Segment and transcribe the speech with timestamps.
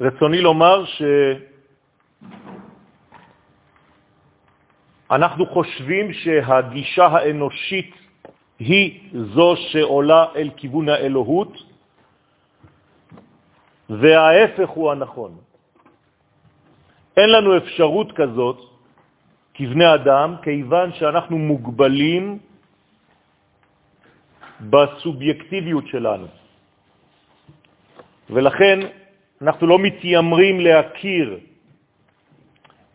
[0.00, 0.84] רצוני לומר
[5.08, 7.94] שאנחנו חושבים שהגישה האנושית
[8.58, 11.52] היא זו שעולה אל כיוון האלוהות,
[13.90, 15.36] וההפך הוא הנכון.
[17.16, 18.58] אין לנו אפשרות כזאת
[19.54, 22.38] כבני אדם, כיוון שאנחנו מוגבלים
[24.60, 26.26] בסובייקטיביות שלנו.
[28.30, 28.78] ולכן
[29.42, 31.38] אנחנו לא מתיימרים להכיר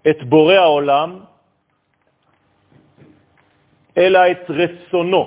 [0.10, 1.20] את בורא העולם,
[3.98, 5.24] אלא את רצונו,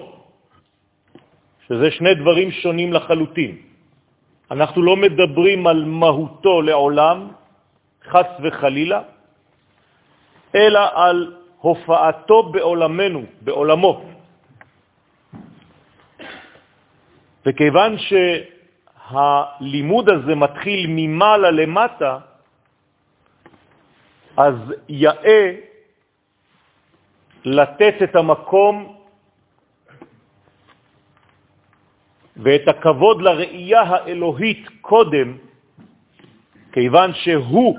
[1.67, 3.53] שזה שני דברים שונים לחלוטין.
[4.51, 7.29] אנחנו לא מדברים על מהותו לעולם,
[8.07, 9.03] חס וחלילה,
[10.55, 11.19] אלא על
[11.59, 13.93] הופעתו בעולמנו, בעולמו.
[17.47, 17.99] וכיוון
[19.11, 22.19] שהלימוד הזה מתחיל ממעלה למטה,
[24.37, 24.55] אז
[24.89, 25.55] יאה
[27.45, 28.97] לתת את המקום
[32.37, 35.37] ואת הכבוד לראייה האלוהית קודם,
[36.73, 37.79] כיוון שהוא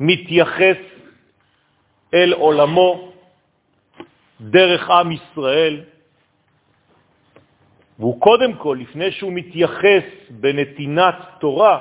[0.00, 0.76] מתייחס
[2.14, 3.12] אל עולמו
[4.40, 5.93] דרך עם ישראל,
[7.98, 11.78] והוא קודם כל, לפני שהוא מתייחס בנתינת תורה,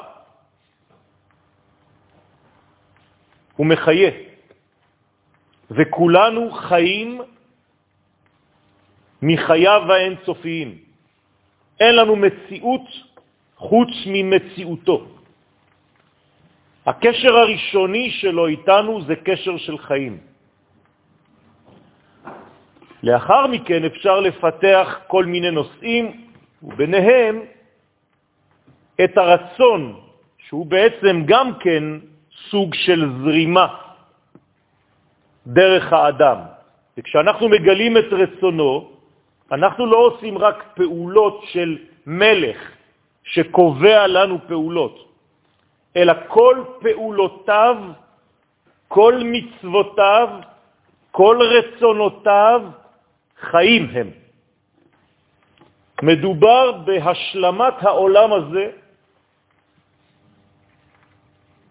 [3.56, 4.12] הוא מחיה.
[5.72, 7.22] וכולנו חיים
[9.22, 10.78] מחייו האינסופיים.
[11.80, 12.88] אין לנו מציאות
[13.56, 14.98] חוץ ממציאותו.
[16.86, 20.33] הקשר הראשוני שלו איתנו זה קשר של חיים.
[23.04, 26.28] לאחר מכן אפשר לפתח כל מיני נושאים,
[26.64, 27.42] וביניהם
[29.04, 30.00] את הרצון,
[30.38, 31.84] שהוא בעצם גם כן
[32.50, 33.68] סוג של זרימה
[35.48, 36.38] דרך האדם.
[36.98, 38.92] וכשאנחנו מגלים את רצונו,
[39.52, 41.78] אנחנו לא עושים רק פעולות של
[42.08, 42.58] מלך
[43.24, 44.96] שקובע לנו פעולות,
[45.96, 47.78] אלא כל פעולותיו,
[48.88, 50.30] כל מצוותיו,
[51.12, 52.62] כל רצונותיו,
[53.44, 54.10] חיים הם.
[56.04, 58.66] מדובר בהשלמת העולם הזה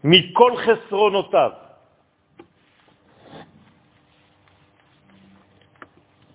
[0.04, 1.50] מכל חסרונותיו.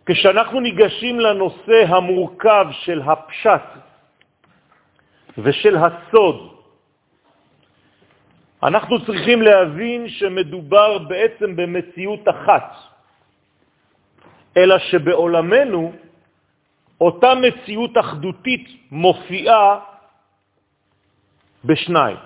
[0.05, 3.67] כשאנחנו ניגשים לנושא המורכב של הפשט
[5.37, 6.37] ושל הסוד,
[8.63, 12.96] אנחנו צריכים להבין שמדובר בעצם במציאות אחת,
[14.57, 15.93] אלא שבעולמנו
[17.01, 19.79] אותה מציאות אחדותית מופיעה
[21.65, 22.17] בשניים.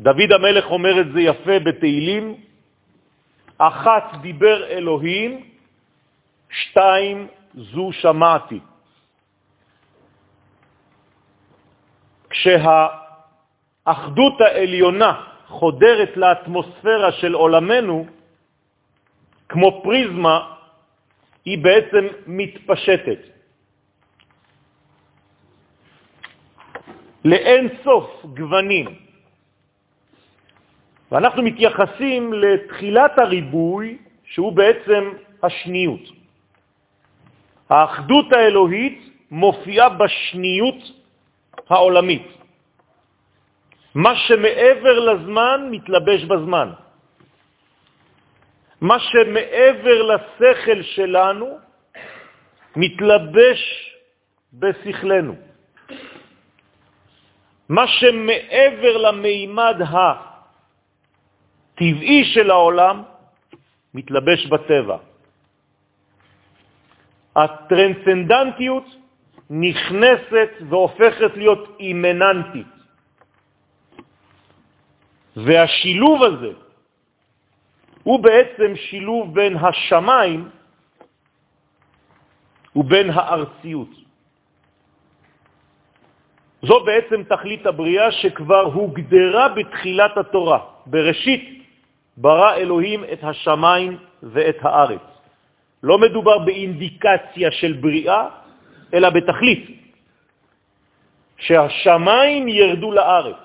[0.00, 2.40] דוד המלך אומר את זה יפה בתהילים,
[3.58, 5.44] אחת דיבר אלוהים,
[6.50, 8.60] שתיים זו שמעתי.
[12.30, 18.06] כשהאחדות העליונה חודרת לאטמוספירה של עולמנו,
[19.48, 20.36] כמו פריזמה,
[21.44, 23.20] היא בעצם מתפשטת.
[27.24, 28.86] לאין סוף גוונים.
[31.12, 35.02] ואנחנו מתייחסים לתחילת הריבוי, שהוא בעצם
[35.42, 36.04] השניות.
[37.70, 38.98] האחדות האלוהית
[39.30, 40.80] מופיעה בשניות
[41.70, 42.43] העולמית.
[43.94, 46.70] מה שמעבר לזמן מתלבש בזמן.
[48.80, 51.58] מה שמעבר לשכל שלנו
[52.76, 53.60] מתלבש
[54.52, 55.34] בשכלנו.
[57.68, 59.76] מה שמעבר למימד
[61.74, 63.02] הטבעי של העולם
[63.94, 64.96] מתלבש בטבע.
[67.36, 68.84] הטרנסצנדנטיות
[69.50, 72.73] נכנסת והופכת להיות אימננטית.
[75.36, 76.52] והשילוב הזה
[78.02, 80.48] הוא בעצם שילוב בין השמיים
[82.76, 83.88] ובין הארציות.
[86.62, 90.60] זו בעצם תכלית הבריאה שכבר הוגדרה בתחילת התורה.
[90.86, 91.44] בראשית
[92.16, 93.92] ברא אלוהים את השמיים
[94.22, 95.06] ואת הארץ.
[95.82, 98.28] לא מדובר באינדיקציה של בריאה,
[98.94, 99.64] אלא בתכלית,
[101.36, 103.43] שהשמיים ירדו לארץ.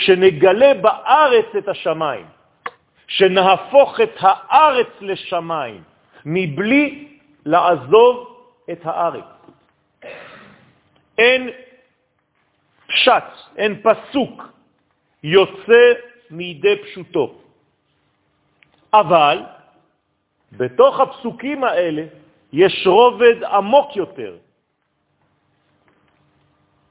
[0.00, 2.26] שנגלה בארץ את השמיים,
[3.08, 5.82] שנהפוך את הארץ לשמיים,
[6.24, 7.08] מבלי
[7.46, 8.36] לעזוב
[8.72, 9.24] את הארץ.
[11.18, 11.50] אין
[12.86, 13.24] פשט,
[13.56, 14.42] אין פסוק
[15.22, 15.82] יוצא
[16.30, 17.34] מידי פשוטו.
[18.92, 19.42] אבל
[20.52, 22.02] בתוך הפסוקים האלה
[22.52, 24.36] יש רובד עמוק יותר,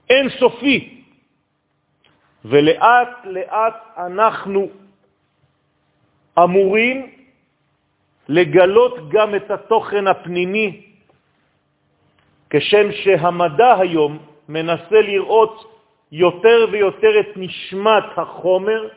[0.09, 0.98] אין סופי,
[2.45, 4.67] ולאט לאט אנחנו
[6.43, 7.11] אמורים
[8.29, 10.81] לגלות גם את התוכן הפנימי,
[12.49, 14.19] כשם שהמדע היום
[14.49, 15.55] מנסה לראות
[16.11, 18.87] יותר ויותר את נשמת החומר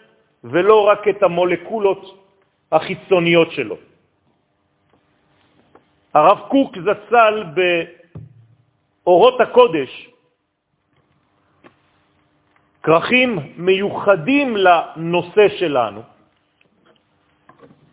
[0.45, 2.03] ולא רק את המולקולות
[2.73, 3.77] החיצוניות שלו.
[6.15, 7.45] הרב קוק זצ"ל
[9.05, 10.12] באורות הקודש,
[12.82, 16.02] כרכים מיוחדים לנושא שלנו,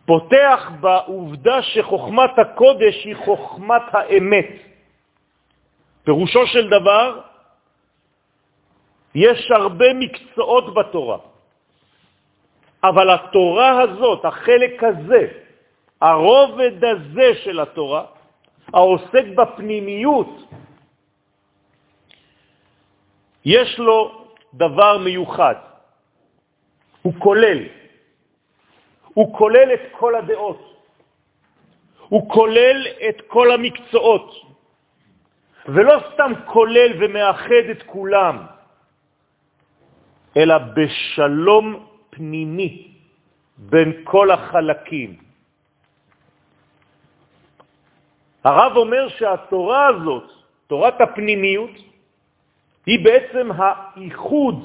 [0.06, 4.50] פותח בעובדה שחוכמת הקודש היא חוכמת האמת.
[6.04, 7.20] פירושו של דבר,
[9.14, 11.18] יש הרבה מקצועות בתורה,
[12.84, 15.22] אבל התורה הזאת, החלק הזה,
[16.00, 18.04] הרובד הזה של התורה,
[18.74, 20.30] העוסק בפנימיות,
[23.44, 24.19] יש לו
[24.54, 25.54] דבר מיוחד,
[27.02, 27.58] הוא כולל.
[29.14, 30.60] הוא כולל את כל הדעות,
[32.08, 34.30] הוא כולל את כל המקצועות,
[35.66, 38.36] ולא סתם כולל ומאחד את כולם,
[40.36, 42.94] אלא בשלום פנימי
[43.58, 45.16] בין כל החלקים.
[48.44, 50.30] הרב אומר שהתורה הזאת,
[50.66, 51.89] תורת הפנימיות,
[52.86, 54.56] היא בעצם האיחוד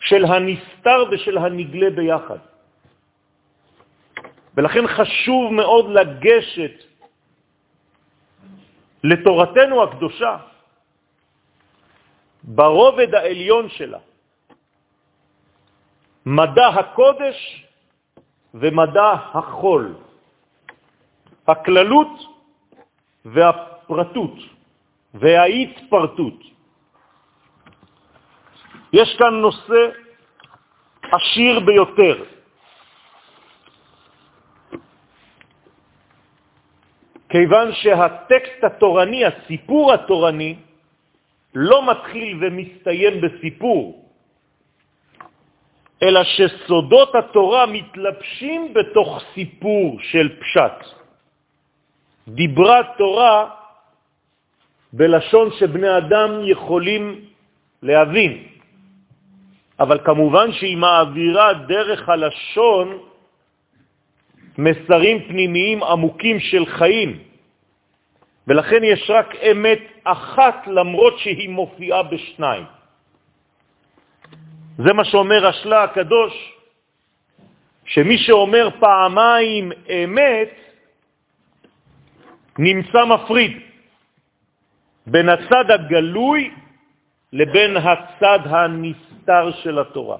[0.00, 2.38] של הנסתר ושל הנגלה ביחד.
[4.54, 6.76] ולכן חשוב מאוד לגשת
[9.04, 10.36] לתורתנו הקדושה
[12.42, 13.98] ברובד העליון שלה,
[16.26, 17.66] מדע הקודש
[18.54, 19.94] ומדע החול,
[21.48, 22.14] הכללות
[23.24, 24.36] והפרטות
[25.14, 26.40] וההתפרטות.
[28.92, 29.82] יש כאן נושא
[31.12, 32.24] עשיר ביותר.
[37.28, 40.54] כיוון שהטקסט התורני, הסיפור התורני,
[41.54, 44.10] לא מתחיל ומסתיים בסיפור,
[46.02, 50.78] אלא שסודות התורה מתלבשים בתוך סיפור של פשט.
[52.28, 53.63] דיברה תורה
[54.96, 57.20] בלשון שבני אדם יכולים
[57.82, 58.32] להבין,
[59.80, 62.98] אבל כמובן שהיא מעבירה דרך הלשון
[64.58, 67.10] מסרים פנימיים עמוקים של חיים,
[68.46, 72.64] ולכן יש רק אמת אחת למרות שהיא מופיעה בשניים.
[74.78, 76.34] זה מה שאומר השלה הקדוש,
[77.84, 80.54] שמי שאומר פעמיים אמת,
[82.58, 83.63] נמצא מפריד
[85.06, 86.54] בין הצד הגלוי
[87.32, 90.18] לבין הצד הנסתר של התורה.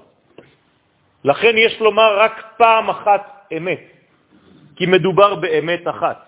[1.23, 3.83] לכן יש לומר רק פעם אחת אמת,
[4.75, 6.21] כי מדובר באמת אחת.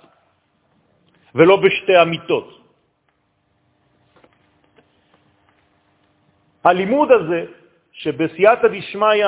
[1.35, 2.47] ולא בשתי אמיתות.
[6.63, 7.45] הלימוד הזה,
[7.91, 9.25] שבסייעתא דשמיא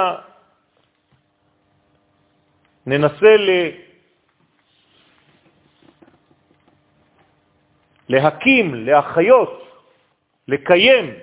[2.85, 3.49] ננסה ל...
[8.09, 9.67] להקים, להחיות,
[10.47, 11.13] לקיים,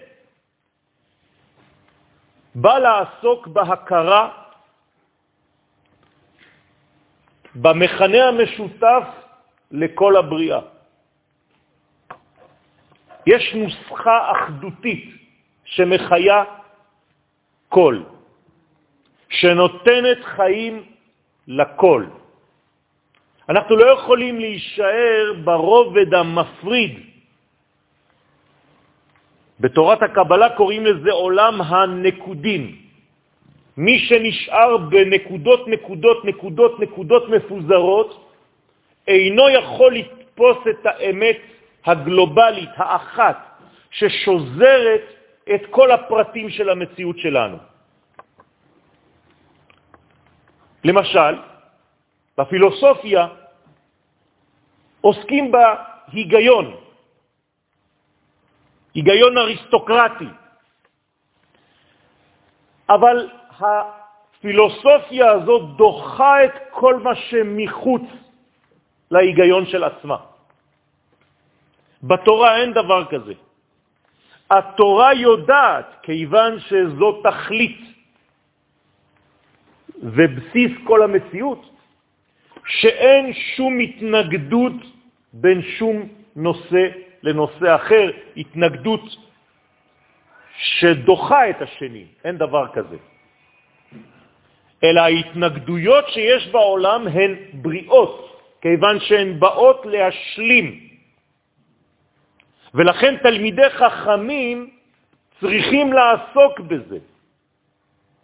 [2.54, 4.22] בא לעסוק בהכרה
[7.54, 9.04] במכנה המשותף
[9.70, 10.60] לכל הבריאה.
[13.26, 15.04] יש נוסחה אחדותית
[15.64, 16.44] שמחיה
[17.68, 18.02] כל,
[19.28, 20.74] שנותנת חיים
[21.48, 22.06] לכל.
[23.48, 26.92] אנחנו לא יכולים להישאר ברובד המפריד.
[29.60, 32.76] בתורת הקבלה קוראים לזה עולם הנקודים.
[33.76, 38.10] מי שנשאר בנקודות, נקודות, נקודות, נקודות מפוזרות,
[39.08, 41.38] אינו יכול לתפוס את האמת
[41.84, 43.38] הגלובלית, האחת,
[43.90, 45.02] ששוזרת
[45.54, 47.56] את כל הפרטים של המציאות שלנו.
[50.84, 51.34] למשל,
[52.38, 53.28] בפילוסופיה
[55.00, 56.76] עוסקים בהיגיון,
[58.94, 60.28] היגיון אריסטוקרטי,
[62.88, 68.02] אבל הפילוסופיה הזאת דוחה את כל מה שמחוץ
[69.10, 70.16] להיגיון של עצמה.
[72.02, 73.34] בתורה אין דבר כזה.
[74.50, 77.80] התורה יודעת, כיוון שזו תכלית
[80.02, 81.75] ובסיס כל המציאות,
[82.66, 84.73] שאין שום התנגדות
[85.32, 86.85] בין שום נושא
[87.23, 89.02] לנושא אחר, התנגדות
[90.56, 92.96] שדוחה את השני, אין דבר כזה.
[94.85, 100.66] אלא ההתנגדויות שיש בעולם הן בריאות, כיוון שהן באות להשלים.
[102.75, 104.70] ולכן תלמידי חכמים
[105.40, 106.99] צריכים לעסוק בזה.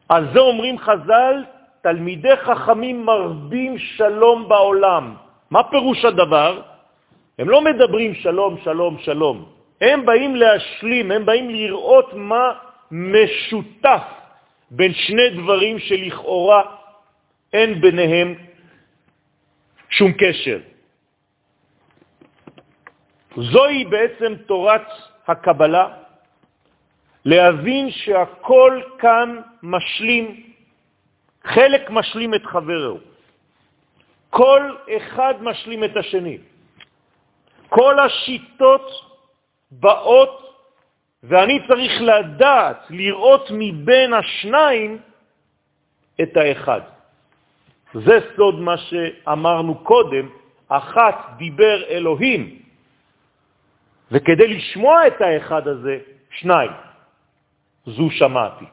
[0.09, 1.45] על זה אומרים חז"ל,
[1.83, 5.15] תלמידי חכמים מרבים שלום בעולם.
[5.51, 6.63] מה פירוש הדבר?
[7.39, 9.37] הם לא מדברים שלום, שלום, שלום.
[9.81, 12.45] הם באים להשלים, הם באים לראות מה
[12.91, 14.03] משותף
[14.71, 16.63] בין שני דברים שלכאורה
[17.53, 18.35] אין ביניהם
[19.91, 20.59] שום קשר.
[23.37, 24.87] זוהי בעצם תורת
[25.27, 25.87] הקבלה,
[27.25, 30.52] להבין שהכל כאן משלים,
[31.45, 32.99] חלק משלים את חברו.
[34.31, 36.39] כל אחד משלים את השני.
[37.69, 38.87] כל השיטות
[39.71, 40.35] באות,
[41.23, 44.99] ואני צריך לדעת, לראות מבין השניים
[46.23, 46.81] את האחד.
[47.95, 50.29] זה סוד מה שאמרנו קודם,
[50.69, 52.63] אחת דיבר אלוהים,
[54.11, 55.99] וכדי לשמוע את האחד הזה,
[56.31, 56.71] שניים.
[57.87, 58.65] זו שמעתי.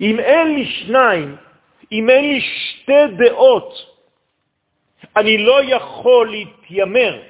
[0.00, 1.36] אם אין לי שניים,
[1.92, 3.72] אם אין לי שתי דעות,
[5.16, 7.22] אני לא יכול להתיימר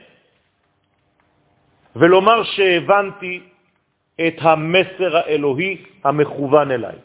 [1.96, 3.40] ולומר שהבנתי
[4.26, 6.96] את המסר האלוהי המכוון אליי.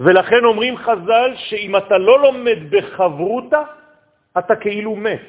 [0.00, 3.62] ולכן אומרים חז"ל שאם אתה לא לומד בחברותה,
[4.38, 5.22] אתה כאילו מת,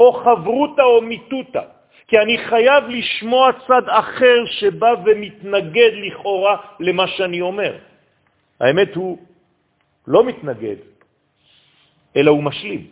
[0.00, 1.62] או חברותה או מיתותה,
[2.08, 7.89] כי אני חייב לשמוע צד אחר שבא ומתנגד לכאורה למה שאני אומר.
[8.60, 9.18] האמת הוא
[10.06, 10.76] לא מתנגד,
[12.16, 12.90] אלא הוא משלים.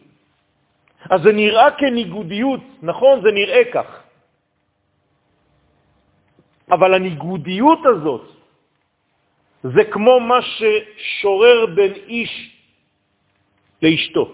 [1.10, 3.22] אז זה נראה כניגודיות, נכון?
[3.22, 4.02] זה נראה כך.
[6.70, 8.25] אבל הניגודיות הזאת
[9.62, 12.32] זה כמו מה ששורר בין איש
[13.82, 14.25] לאשתו.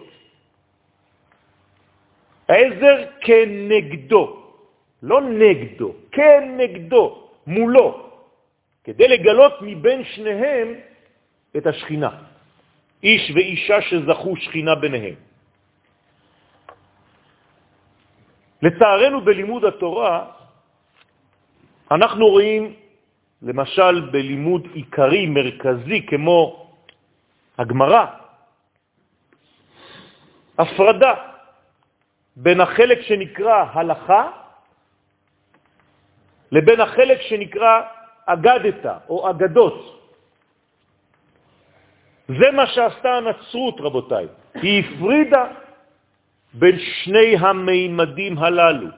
[2.48, 4.24] העזר כנגדו,
[5.02, 7.04] לא נגדו, כנגדו,
[7.46, 8.10] מולו,
[8.84, 10.68] כדי לגלות מבין שניהם
[11.56, 12.10] את השכינה.
[13.02, 15.14] איש ואישה שזכו שכינה ביניהם.
[18.62, 20.30] לצערנו בלימוד התורה
[21.90, 22.74] אנחנו רואים,
[23.42, 26.66] למשל בלימוד עיקרי, מרכזי, כמו
[27.58, 28.04] הגמרא,
[30.58, 31.14] הפרדה
[32.36, 34.30] בין החלק שנקרא הלכה
[36.52, 37.82] לבין החלק שנקרא
[38.26, 40.03] אגדתה או אגדות.
[42.28, 44.26] זה מה שעשתה הנצרות, רבותיי.
[44.54, 45.44] היא הפרידה
[46.54, 48.88] בין שני המימדים הללו.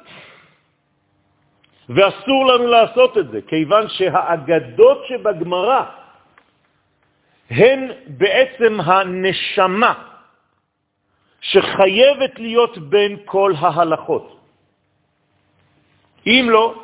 [1.89, 5.83] ואסור לנו לעשות את זה, כיוון שהאגדות שבגמרא
[7.51, 9.95] הן בעצם הנשמה
[11.41, 14.41] שחייבת להיות בין כל ההלכות.
[16.27, 16.75] אם לא,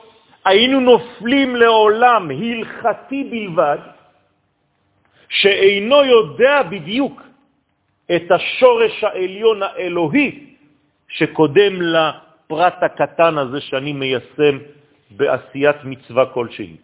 [0.45, 3.79] היינו נופלים לעולם הלכתי בלבד,
[5.33, 7.23] שאינו יודע בדיוק
[8.17, 10.57] את השורש העליון האלוהי
[11.09, 14.59] שקודם לפרט הקטן הזה שאני מיישם
[15.11, 16.77] בעשיית מצווה כלשהי.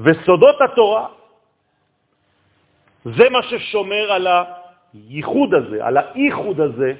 [0.00, 1.06] וסודות התורה
[3.04, 6.90] זה מה ששומר על הייחוד הזה, על האיחוד הזה,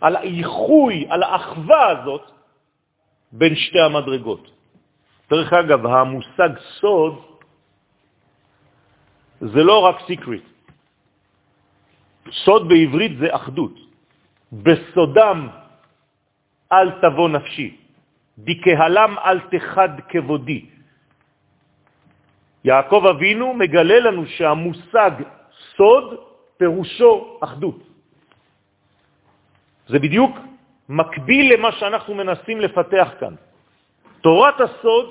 [0.00, 2.24] על האיחוי, על האחווה הזאת
[3.32, 4.50] בין שתי המדרגות.
[5.30, 6.50] דרך אגב, המושג
[6.80, 7.29] סוד
[9.40, 10.44] זה לא רק סיקריט.
[12.44, 13.74] סוד בעברית זה אחדות.
[14.52, 15.48] בסודם
[16.72, 17.76] אל תבוא נפשי.
[18.38, 20.66] דקהלם אל תחד כבודי.
[22.64, 25.10] יעקב אבינו מגלה לנו שהמושג
[25.76, 26.06] סוד
[26.56, 27.78] פירושו אחדות.
[29.88, 30.36] זה בדיוק
[30.88, 33.34] מקביל למה שאנחנו מנסים לפתח כאן.
[34.20, 35.06] תורת הסוד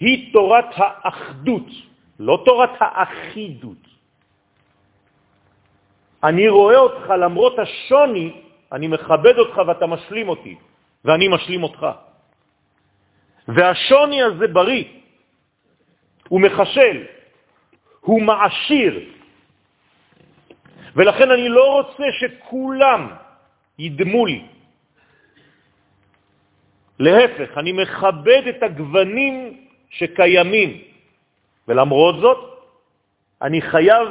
[0.00, 1.68] היא תורת האחדות,
[2.18, 3.82] לא תורת האחידות.
[6.24, 8.32] אני רואה אותך למרות השוני,
[8.72, 10.54] אני מכבד אותך ואתה משלים אותי,
[11.04, 11.86] ואני משלים אותך.
[13.48, 14.84] והשוני הזה בריא,
[16.28, 17.04] הוא מחשל,
[18.00, 18.92] הוא מעשיר.
[20.96, 23.08] ולכן אני לא רוצה שכולם
[23.78, 24.42] ידמו לי.
[26.98, 29.34] להפך, אני מכבד את הגוונים
[29.90, 30.82] שקיימים,
[31.68, 32.38] ולמרות זאת,
[33.42, 34.08] אני חייב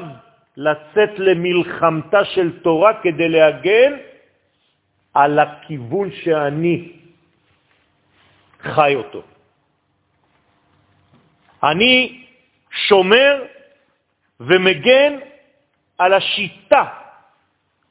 [0.57, 3.91] לצאת למלחמתה של תורה כדי להגן
[5.13, 6.91] על הכיוון שאני
[8.61, 9.21] חי אותו.
[11.63, 12.25] אני
[12.71, 13.43] שומר
[14.39, 15.13] ומגן
[15.97, 16.83] על השיטה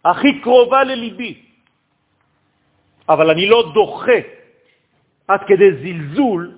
[0.04, 1.42] הכי קרובה לליבי,
[3.08, 4.18] אבל אני לא דוחה
[5.28, 6.55] עד כדי זלזול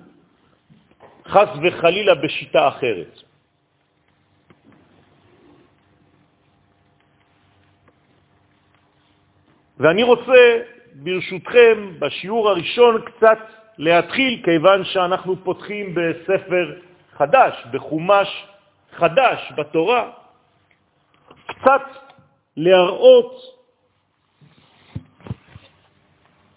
[1.29, 3.21] חס וחלילה בשיטה אחרת.
[9.77, 10.61] ואני רוצה,
[10.93, 13.39] ברשותכם, בשיעור הראשון קצת
[13.77, 16.65] להתחיל, כיוון שאנחנו פותחים בספר
[17.17, 18.45] חדש, בחומש
[18.91, 20.11] חדש בתורה,
[21.47, 21.85] קצת
[22.57, 23.35] להראות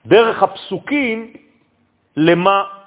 [0.06, 1.32] דרך הפסוקים
[2.16, 2.81] למה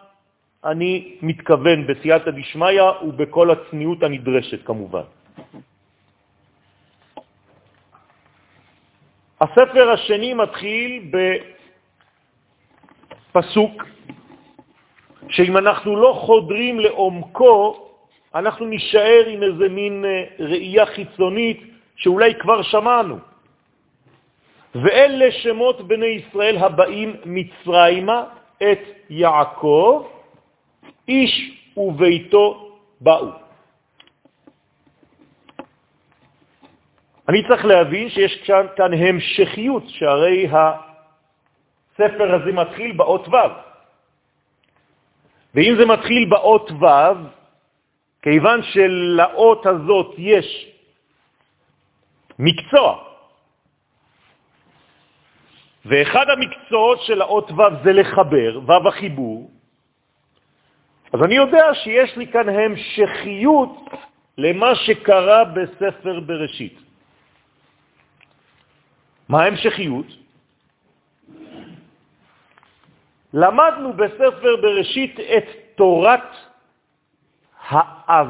[0.66, 5.06] אני מתכוון בסייעתא דשמיא ובכל הצניעות הנדרשת כמובן.
[9.42, 11.12] הספר השני מתחיל
[13.32, 13.84] בפסוק
[15.30, 17.90] שאם אנחנו לא חודרים לעומקו,
[18.36, 21.62] אנחנו נשאר עם איזה מין אה, ראייה חיצונית
[21.96, 23.18] שאולי כבר שמענו.
[24.76, 28.24] ואלה שמות בני ישראל הבאים מצרימה
[28.62, 28.80] את
[29.10, 30.15] יעקב,
[31.08, 33.46] איש וביתו באו.
[37.30, 43.36] אני צריך להבין שיש כאן, כאן המשכיות, שהרי הספר הזה מתחיל באות ו'.
[45.56, 46.86] ואם זה מתחיל באות ו',
[48.22, 50.48] כיוון שלאות הזאת יש
[52.40, 53.04] מקצוע,
[55.86, 59.55] ואחד המקצועות של האות ו' זה לחבר, ו' החיבור,
[61.14, 63.90] אז אני יודע שיש לי כאן המשכיות
[64.38, 66.78] למה שקרה בספר בראשית.
[69.30, 70.06] מה ההמשכיות?
[73.34, 76.30] למדנו בספר בראשית את תורת
[77.68, 78.28] האב.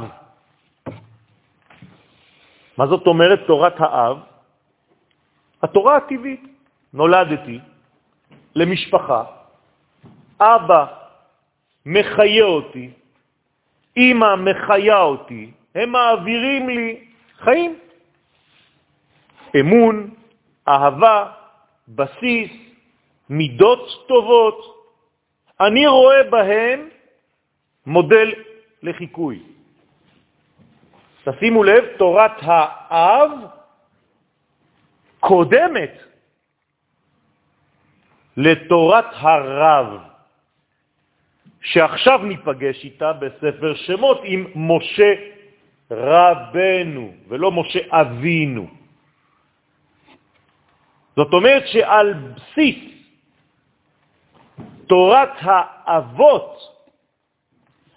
[2.78, 4.18] מה זאת אומרת תורת האב?
[5.64, 6.56] התורה הטבעית.
[6.96, 7.60] נולדתי
[8.56, 9.24] למשפחה,
[10.40, 11.05] אבא
[11.86, 12.90] מחיה אותי,
[13.98, 17.06] אמא מחיה אותי, הם מעבירים לי
[17.38, 17.80] חיים.
[19.60, 20.10] אמון,
[20.68, 21.32] אהבה,
[21.88, 22.52] בסיס,
[23.30, 24.88] מידות טובות.
[25.60, 26.90] אני רואה בהם
[27.86, 28.34] מודל
[28.84, 29.44] לחיקוי.
[31.24, 33.32] תשימו לב, תורת האב
[35.20, 35.92] קודמת
[38.38, 40.15] לתורת הרב,
[41.66, 45.14] שעכשיו ניפגש איתה בספר שמות עם משה
[45.92, 48.68] רבנו, ולא משה אבינו.
[51.16, 52.80] זאת אומרת שעל בסיס
[54.88, 56.76] תורת האבות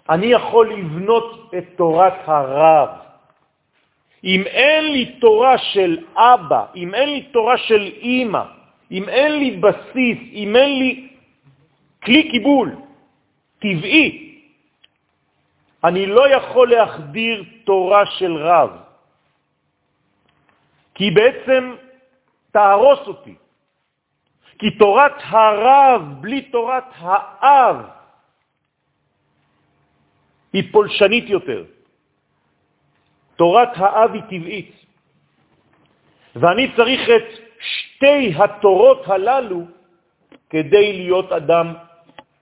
[0.09, 2.89] אני יכול לבנות את תורת הרב.
[4.23, 8.43] אם אין לי תורה של אבא, אם אין לי תורה של אימא,
[8.91, 11.07] אם אין לי בסיס, אם אין לי
[12.03, 12.88] כלי קיבול
[13.59, 14.29] טבעי,
[15.83, 18.71] אני לא יכול להחדיר תורה של רב,
[20.95, 21.75] כי בעצם
[22.51, 23.35] תהרוס אותי.
[24.59, 27.77] כי תורת הרב בלי תורת האב
[30.53, 31.63] היא פולשנית יותר.
[33.35, 34.71] תורת האב היא טבעית.
[36.35, 37.27] ואני צריך את
[37.59, 39.65] שתי התורות הללו
[40.49, 41.73] כדי להיות אדם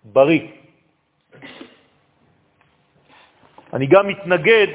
[0.04, 0.57] בריא.
[3.78, 4.68] אני גם מתנגד,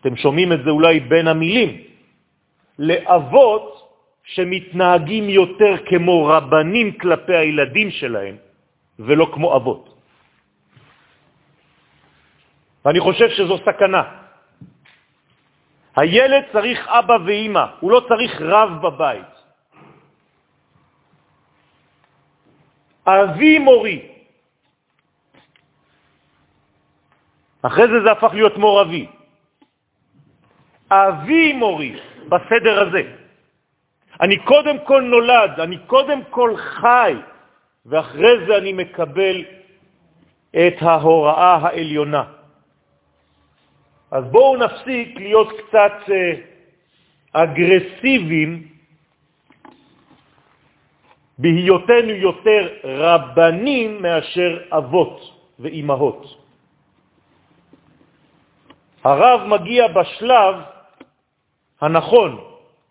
[0.00, 1.70] אתם שומעים את זה אולי בין המילים,
[2.78, 3.66] לאבות
[4.24, 8.36] שמתנהגים יותר כמו רבנים כלפי הילדים שלהם
[9.00, 9.84] ולא כמו אבות.
[12.84, 14.02] ואני חושב שזו סכנה.
[15.96, 19.32] הילד צריך אבא ואימא, הוא לא צריך רב בבית.
[23.08, 24.15] אבי מורי.
[27.66, 29.06] אחרי זה זה הפך להיות מור אבי.
[30.90, 31.96] אבי מורי,
[32.28, 33.02] בסדר הזה.
[34.20, 37.14] אני קודם כל נולד, אני קודם כל חי,
[37.86, 39.44] ואחרי זה אני מקבל
[40.50, 42.24] את ההוראה העליונה.
[44.10, 46.32] אז בואו נפסיק להיות קצת אה,
[47.32, 48.68] אגרסיביים
[51.38, 55.20] בהיותנו יותר רבנים מאשר אבות
[55.58, 56.45] ואימהות.
[59.06, 60.54] הרב מגיע בשלב
[61.80, 62.44] הנכון,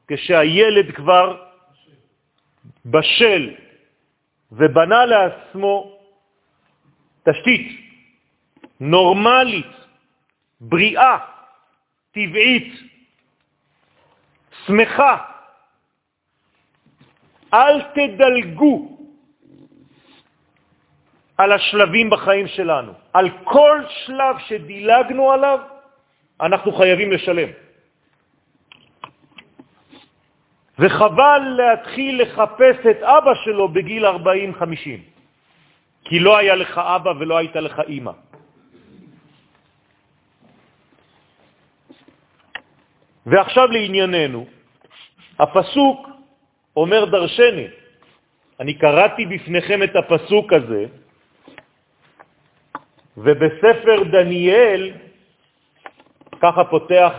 [0.07, 1.43] כשהילד כבר
[2.85, 3.53] בשל
[4.51, 5.97] ובנה לעצמו
[7.23, 7.65] תשתית
[8.79, 9.73] נורמלית,
[10.61, 11.17] בריאה,
[12.11, 12.73] טבעית,
[14.65, 15.17] שמחה.
[17.53, 18.97] אל תדלגו
[21.37, 22.93] על השלבים בחיים שלנו.
[23.13, 25.74] על כל שלב שדילגנו עליו,
[26.41, 27.49] אנחנו חייבים לשלם.
[30.79, 34.09] וחבל להתחיל לחפש את אבא שלו בגיל 40-50,
[36.03, 38.11] כי לא היה לך אבא ולא הייתה לך אימא.
[43.25, 44.45] ועכשיו לענייננו,
[45.39, 46.09] הפסוק
[46.75, 47.67] אומר דרשני.
[48.59, 50.85] אני קראתי בפניכם את הפסוק הזה,
[53.17, 55.04] ובספר דניאל,
[56.45, 57.13] ככה פותח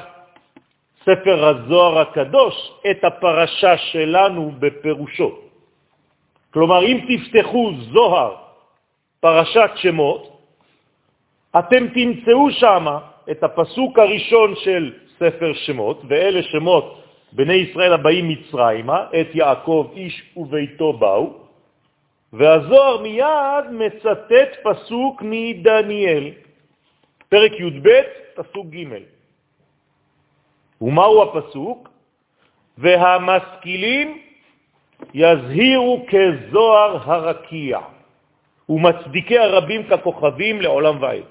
[1.03, 2.55] ספר הזוהר הקדוש
[2.91, 5.31] את הפרשה שלנו בפירושו.
[6.55, 8.35] כלומר, אם תפתחו זוהר,
[9.21, 10.23] פרשת שמות,
[11.59, 12.87] אתם תמצאו שם
[13.31, 20.23] את הפסוק הראשון של ספר שמות, ואלה שמות בני ישראל הבאים מצרימה, את יעקב איש
[20.37, 21.27] וביתו באו,
[22.33, 26.31] והזוהר מיד מצטט פסוק מדניאל,
[27.29, 27.89] פרק י"ב,
[28.35, 29.16] פסוק ג'.
[30.81, 31.89] ומהו הפסוק?
[32.79, 34.19] והמשכילים
[35.15, 37.79] יזהירו כזוהר הרקיע,
[38.69, 41.25] ומצדיקי הרבים ככוכבים לעולם ועד.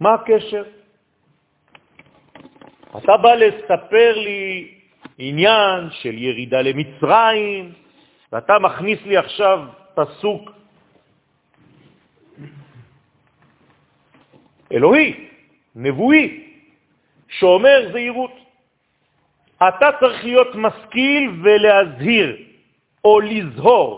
[0.00, 0.64] מה הקשר?
[2.96, 4.74] אתה בא לספר לי
[5.18, 7.72] עניין של ירידה למצרים,
[8.32, 9.58] ואתה מכניס לי עכשיו
[9.94, 10.50] פסוק
[14.72, 15.28] אלוהי,
[15.76, 16.45] נבואי,
[17.28, 18.32] שאומר זהירות.
[19.56, 22.36] אתה צריך להיות משכיל ולהזהיר,
[23.04, 23.90] או לזהור,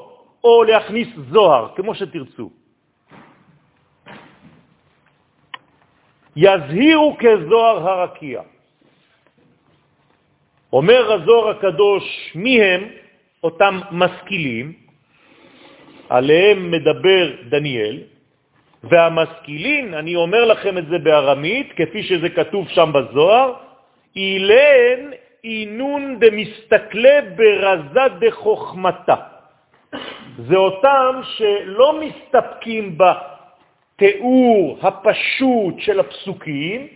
[0.44, 2.50] או להכניס זוהר, כמו שתרצו.
[6.36, 8.42] יזהירו כזוהר הרקיע.
[10.72, 12.82] אומר הזוהר הקדוש, מי הם
[13.42, 14.72] אותם משכילים?
[16.08, 17.96] עליהם מדבר דניאל,
[18.84, 23.52] והמשכילים, אני אומר לכם את זה בארמית, כפי שזה כתוב שם בזוהר,
[24.16, 25.10] אילן
[25.44, 29.14] אינון דמסתכלה ברזה דחוכמתה.
[30.38, 36.86] זה אותם שלא מסתפקים בתיאור הפשוט של הפסוקים,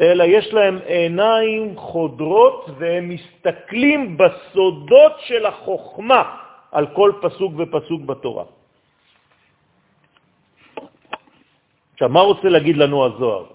[0.00, 6.22] אלא יש להם עיניים חודרות והם מסתכלים בסודות של החוכמה
[6.72, 8.57] על כל פסוק ופסוק בתורה.
[11.98, 13.46] עכשיו, מה רוצה להגיד לנו הזוהר?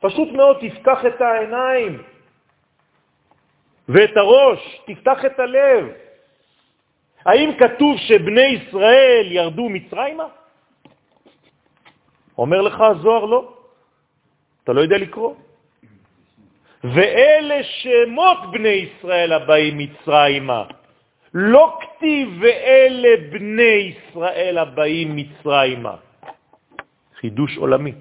[0.00, 2.02] פשוט מאוד, תפתח את העיניים
[3.88, 5.84] ואת הראש, תפתח את הלב.
[7.26, 10.26] האם כתוב שבני ישראל ירדו מצרימה?
[12.38, 13.54] אומר לך הזוהר לא.
[14.64, 15.34] אתה לא יודע לקרוא.
[16.84, 20.64] ואלה שמות בני ישראל הבאים מצרימה.
[21.34, 26.07] לא כתיב ואלה בני ישראל הבאים מצרימה.
[27.20, 27.92] חידוש עולמי.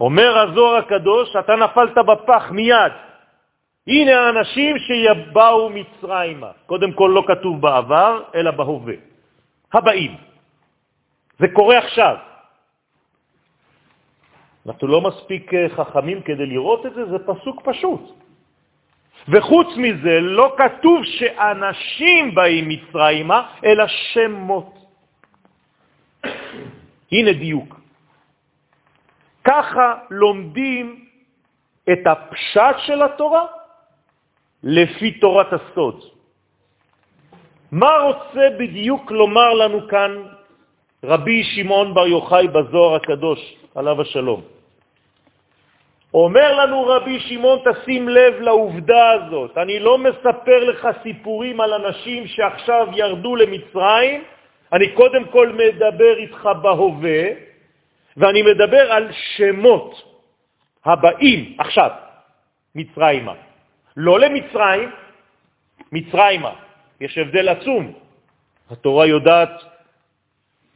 [0.00, 2.92] אומר הזוהר הקדוש, אתה נפלת בפח מיד.
[3.86, 6.50] הנה האנשים שיבאו מצרימה.
[6.66, 8.94] קודם כל לא כתוב בעבר, אלא בהווה.
[9.72, 10.16] הבאים.
[11.38, 12.16] זה קורה עכשיו.
[14.66, 18.02] אנחנו לא מספיק אה, חכמים כדי לראות את זה, זה פסוק פשוט.
[19.28, 24.75] וחוץ מזה, לא כתוב שאנשים באים מצרימה, אלא שמות.
[27.12, 27.80] הנה דיוק.
[29.44, 31.06] ככה לומדים
[31.92, 33.44] את הפשט של התורה
[34.62, 36.00] לפי תורת הסוד.
[37.72, 40.12] מה רוצה בדיוק לומר לנו כאן
[41.04, 43.40] רבי שמעון בר יוחאי בזוהר הקדוש,
[43.74, 44.40] עליו השלום?
[46.14, 49.58] אומר לנו רבי שמעון, תשים לב לעובדה הזאת.
[49.58, 54.24] אני לא מספר לך סיפורים על אנשים שעכשיו ירדו למצרים,
[54.72, 57.22] אני קודם כל מדבר איתך בהווה,
[58.16, 60.02] ואני מדבר על שמות
[60.84, 61.90] הבאים עכשיו,
[62.74, 63.34] מצרימה.
[63.96, 64.90] לא למצרים,
[65.92, 66.52] מצרימה.
[67.00, 67.92] יש הבדל עצום.
[68.70, 69.62] התורה יודעת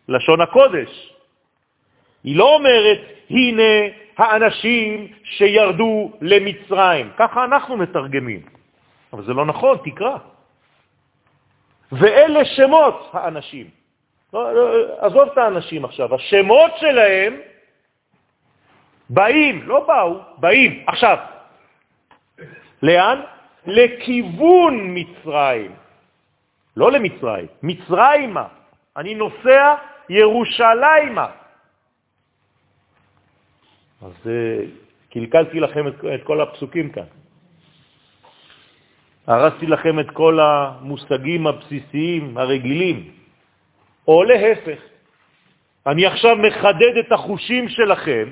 [0.08, 1.12] לשון הקודש.
[2.24, 3.00] היא לא אומרת,
[3.30, 3.72] הנה
[4.18, 7.10] האנשים שירדו למצרים.
[7.16, 8.42] ככה אנחנו מתרגמים.
[9.12, 10.16] אבל זה לא נכון, תקרא.
[11.92, 13.79] ואלה שמות האנשים.
[14.32, 17.36] לא, לא, עזוב את האנשים עכשיו, השמות שלהם
[19.10, 20.84] באים, לא באו, באים.
[20.86, 21.16] עכשיו,
[22.82, 23.20] לאן?
[23.66, 25.72] לכיוון מצרים.
[26.76, 28.46] לא למצרים, מצרימה.
[28.96, 29.74] אני נוסע
[30.08, 31.26] ירושלימה.
[34.02, 34.64] אז אה,
[35.10, 37.04] קלקלתי לכם את, את כל הפסוקים כאן.
[39.26, 43.19] הרסתי לכם את כל המושגים הבסיסיים, הרגילים.
[44.08, 44.80] או להפך,
[45.86, 48.30] אני עכשיו מחדד את החושים שלכם,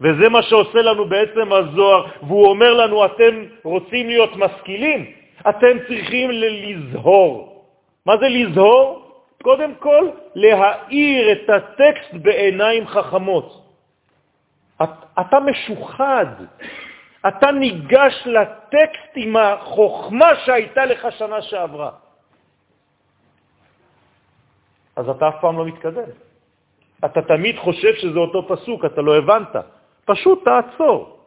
[0.00, 5.12] וזה מה שעושה לנו בעצם הזוהר, והוא אומר לנו, אתם רוצים להיות משכילים,
[5.48, 7.64] אתם צריכים לזהור.
[8.06, 9.08] מה זה לזהור?
[9.42, 13.64] קודם כל, להאיר את הטקסט בעיניים חכמות.
[15.20, 16.26] אתה משוחד,
[17.28, 21.90] אתה ניגש לטקסט עם החוכמה שהייתה לך שנה שעברה.
[24.98, 26.10] אז אתה אף פעם לא מתקדם.
[27.04, 29.54] אתה תמיד חושב שזה אותו פסוק, אתה לא הבנת.
[30.04, 31.18] פשוט תעצור.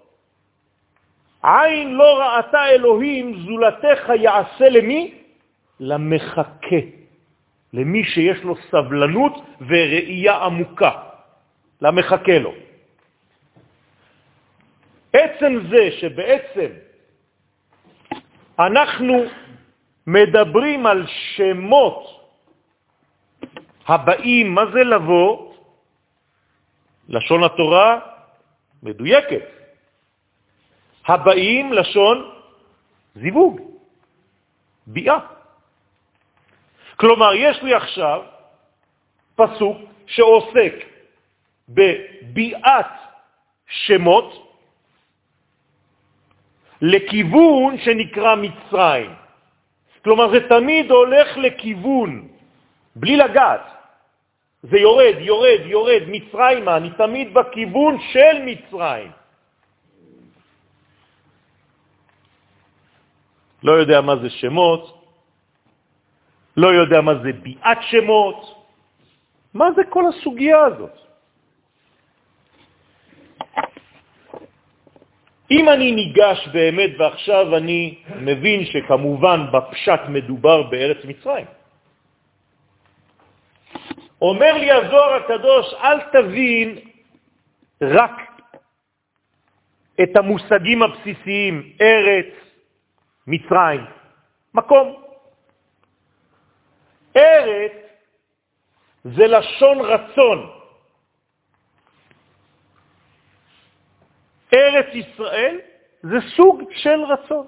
[1.43, 5.13] עין לא ראתה אלוהים, זולתך יעשה למי?
[5.79, 6.81] למחכה,
[7.73, 9.33] למי שיש לו סבלנות
[9.67, 10.91] וראייה עמוקה,
[11.81, 12.53] למחכה לו.
[15.13, 16.71] עצם זה שבעצם
[18.59, 19.23] אנחנו
[20.07, 22.20] מדברים על שמות
[23.87, 25.53] הבאים, מה זה לבוא?
[27.09, 27.99] לשון התורה
[28.83, 29.45] מדויקת.
[31.07, 32.31] הבאים, לשון
[33.15, 33.59] זיווג,
[34.87, 35.19] ביאה.
[36.95, 38.21] כלומר, יש לי עכשיו
[39.35, 40.73] פסוק שעוסק
[41.69, 42.91] בביאת
[43.67, 44.29] שמות
[46.81, 49.11] לכיוון שנקרא מצרים.
[50.03, 52.27] כלומר, זה תמיד הולך לכיוון,
[52.95, 53.61] בלי לגעת.
[54.63, 59.11] זה יורד, יורד, יורד, מצרימה, אני תמיד בכיוון של מצרים.
[63.63, 64.83] לא יודע מה זה שמות,
[66.57, 68.39] לא יודע מה זה ביאת שמות,
[69.53, 70.97] מה זה כל הסוגיה הזאת?
[75.51, 77.81] אם אני ניגש באמת ועכשיו אני
[78.15, 81.45] מבין שכמובן בפשט מדובר בארץ מצרים,
[84.21, 86.79] אומר לי הזוהר הקדוש, אל תבין
[87.81, 88.11] רק
[90.03, 92.33] את המושגים הבסיסיים, ארץ,
[93.27, 93.85] מצרים,
[94.53, 95.03] מקום.
[97.17, 97.71] ארץ
[99.03, 100.51] זה לשון רצון.
[104.53, 105.59] ארץ ישראל
[106.03, 107.47] זה סוג של רצון.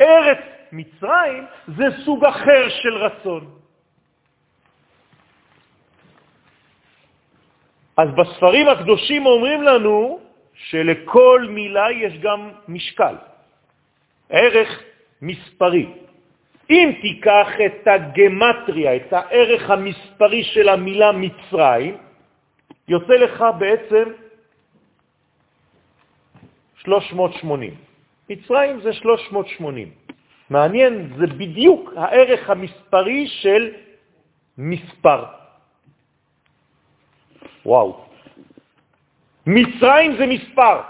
[0.00, 0.38] ארץ
[0.72, 3.59] מצרים זה סוג אחר של רצון.
[8.00, 10.18] אז בספרים הקדושים אומרים לנו
[10.54, 13.14] שלכל מילה יש גם משקל,
[14.30, 14.70] ערך
[15.22, 15.86] מספרי.
[16.70, 21.96] אם תיקח את הגמטריה, את הערך המספרי של המילה מצרים,
[22.88, 24.04] יוצא לך בעצם
[26.76, 27.74] 380.
[28.30, 29.88] מצרים זה 380.
[30.50, 33.70] מעניין, זה בדיוק הערך המספרי של
[34.58, 35.39] מספר.
[37.66, 38.04] וואו.
[39.46, 40.80] מצרים זה מספר.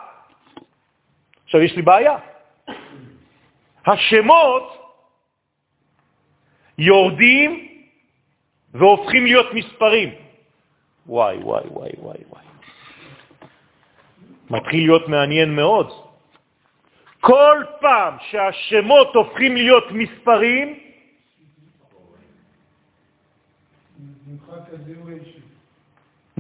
[1.45, 2.17] עכשיו, יש לי בעיה.
[3.87, 4.67] השמות
[6.79, 7.69] יורדים
[8.75, 10.09] והופכים להיות מספרים.
[11.07, 12.45] וואי, וואי, וואי, וואי, וואי.
[14.51, 15.89] מתחיל להיות מעניין מאוד.
[17.21, 20.79] כל פעם שהשמות הופכים להיות מספרים,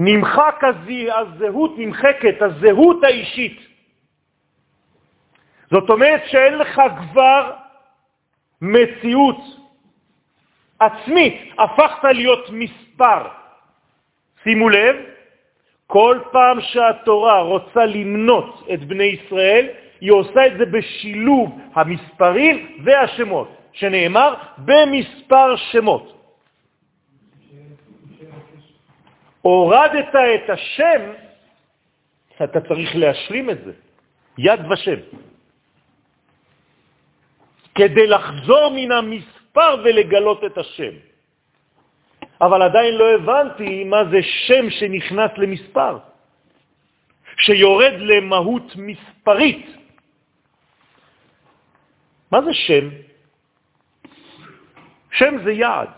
[0.02, 0.62] נמחק
[1.12, 3.60] הזהות, נמחקת הזהות האישית.
[5.70, 6.82] זאת אומרת שאין לך
[7.12, 7.52] כבר
[8.62, 9.36] מציאות
[10.78, 13.28] עצמית, הפכת להיות מספר.
[14.42, 14.96] שימו לב,
[15.86, 19.66] כל פעם שהתורה רוצה למנות את בני ישראל,
[20.00, 26.19] היא עושה את זה בשילוב המספרים והשמות, שנאמר במספר שמות.
[29.42, 31.00] הורדת את השם,
[32.44, 33.72] אתה צריך להשלים את זה,
[34.38, 35.00] יד ושם.
[37.74, 40.94] כדי לחזור מן המספר ולגלות את השם.
[42.40, 45.98] אבל עדיין לא הבנתי מה זה שם שנכנס למספר,
[47.36, 49.66] שיורד למהות מספרית.
[52.32, 52.88] מה זה שם?
[55.12, 55.88] שם זה יעד.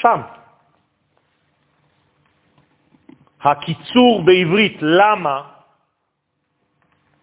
[0.00, 0.37] שם.
[3.40, 5.42] הקיצור בעברית למה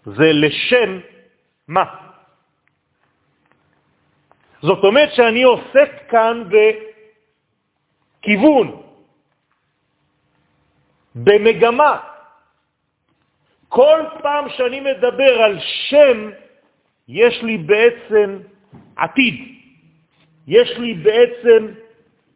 [0.05, 0.99] זה לשם
[1.67, 1.85] מה.
[4.61, 6.43] זאת אומרת שאני עוסק כאן
[8.21, 8.81] בכיוון,
[11.15, 11.99] במגמה.
[13.69, 16.31] כל פעם שאני מדבר על שם,
[17.07, 18.39] יש לי בעצם
[18.95, 19.35] עתיד,
[20.47, 21.67] יש לי בעצם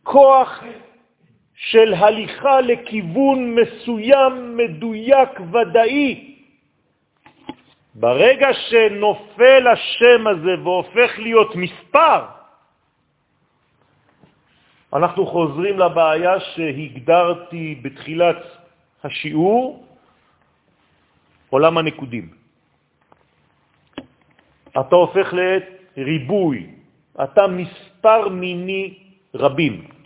[0.04, 0.64] כוח
[1.60, 6.36] של הליכה לכיוון מסוים, מדויק, ודאי.
[7.96, 12.22] ברגע שנופל השם הזה והופך להיות מספר,
[14.94, 18.42] אנחנו חוזרים לבעיה שהגדרתי בתחילת
[19.04, 19.84] השיעור,
[21.50, 22.30] עולם הנקודים.
[24.80, 25.34] אתה הופך
[25.98, 26.68] לריבוי,
[27.24, 28.84] אתה מספר מיני
[29.36, 29.99] רבים.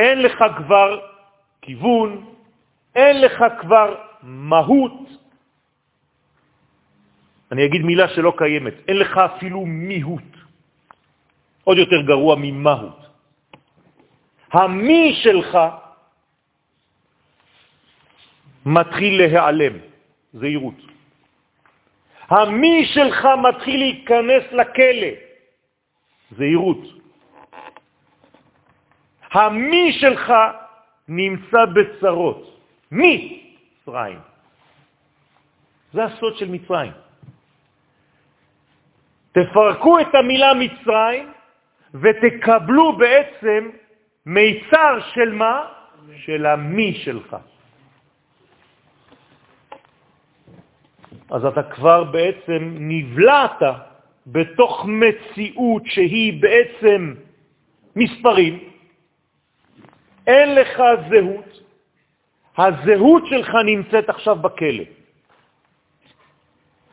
[0.00, 1.00] אין לך כבר
[1.62, 2.24] כיוון,
[2.94, 3.88] אין לך כבר
[4.22, 4.98] מהות.
[7.52, 10.30] אני אגיד מילה שלא קיימת, אין לך אפילו מיהות.
[11.64, 13.00] עוד יותר גרוע ממהות.
[14.52, 15.58] המי שלך
[18.66, 19.74] מתחיל להיעלם,
[20.32, 20.80] זהירות.
[22.28, 25.12] המי שלך מתחיל להיכנס לכלא,
[26.30, 26.99] זהירות.
[29.32, 30.32] המי שלך
[31.08, 32.60] נמצא בצרות.
[32.90, 33.40] מי?
[33.90, 34.18] מצרים.
[35.92, 36.92] זה הסוד של מצרים.
[39.32, 41.32] תפרקו את המילה מצרים
[41.94, 43.70] ותקבלו בעצם
[44.26, 45.66] מיצר של מה?
[46.16, 47.36] של המי שלך.
[51.30, 53.62] אז אתה כבר בעצם נבלעת
[54.26, 57.14] בתוך מציאות שהיא בעצם
[57.96, 58.69] מספרים,
[60.26, 61.50] אין לך זהות,
[62.58, 64.84] הזהות שלך נמצאת עכשיו בכלא.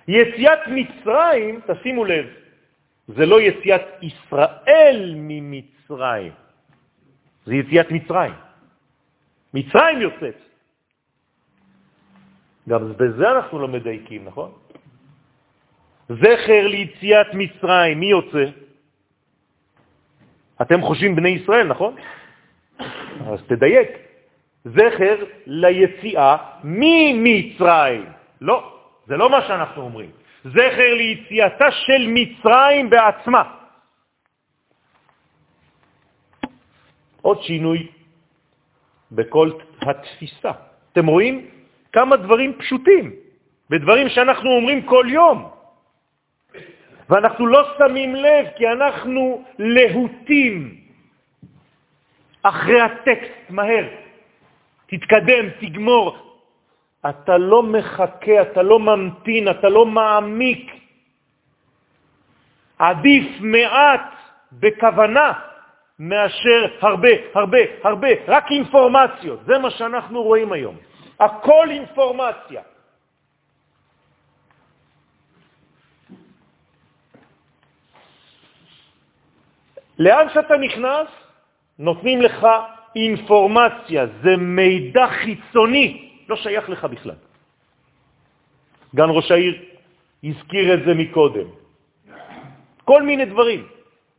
[0.08, 2.26] יציאת מצרים, תשימו לב,
[3.08, 6.34] זה לא יציאת ישראל ממצרים,
[7.46, 8.34] זה יציאת מצרים.
[9.54, 10.38] מצרים יוצאת.
[12.70, 14.52] גם בזה אנחנו לא מדייקים, נכון?
[16.10, 18.46] זכר ליציאת מצרים, מי יוצא?
[20.62, 21.96] אתם חושבים בני ישראל, נכון?
[23.28, 23.90] אז תדייק.
[24.66, 28.06] זכר ליציאה ממצרים.
[28.42, 28.58] לא,
[29.08, 30.12] זה לא מה שאנחנו אומרים.
[30.44, 33.44] זכר ליציאתה של מצרים בעצמה.
[37.22, 37.88] עוד שינוי
[39.12, 40.52] בכל התפיסה.
[40.92, 41.46] אתם רואים?
[41.92, 43.12] כמה דברים פשוטים,
[43.70, 45.50] בדברים שאנחנו אומרים כל יום.
[47.10, 50.77] ואנחנו לא שמים לב כי אנחנו להוטים
[52.50, 53.86] אחרי הטקסט מהר.
[54.88, 56.18] תתקדם, תגמור.
[57.10, 60.72] אתה לא מחכה, אתה לא ממתין, אתה לא מעמיק.
[62.80, 64.08] עדיף מעט
[64.52, 65.34] בכוונה
[66.00, 69.40] מאשר הרבה, הרבה, הרבה, רק אינפורמציות.
[69.46, 70.76] זה מה שאנחנו רואים היום.
[71.20, 72.62] הכל אינפורמציה.
[80.00, 81.08] לאן שאתה נכנס,
[81.80, 82.48] נותנים לך
[82.96, 85.88] אינפורמציה, זה מידע חיצוני,
[86.30, 87.20] לא שייך לך בכלל.
[88.96, 89.56] גן ראש העיר
[90.24, 91.48] הזכיר את זה מקודם.
[92.86, 93.68] כל מיני דברים.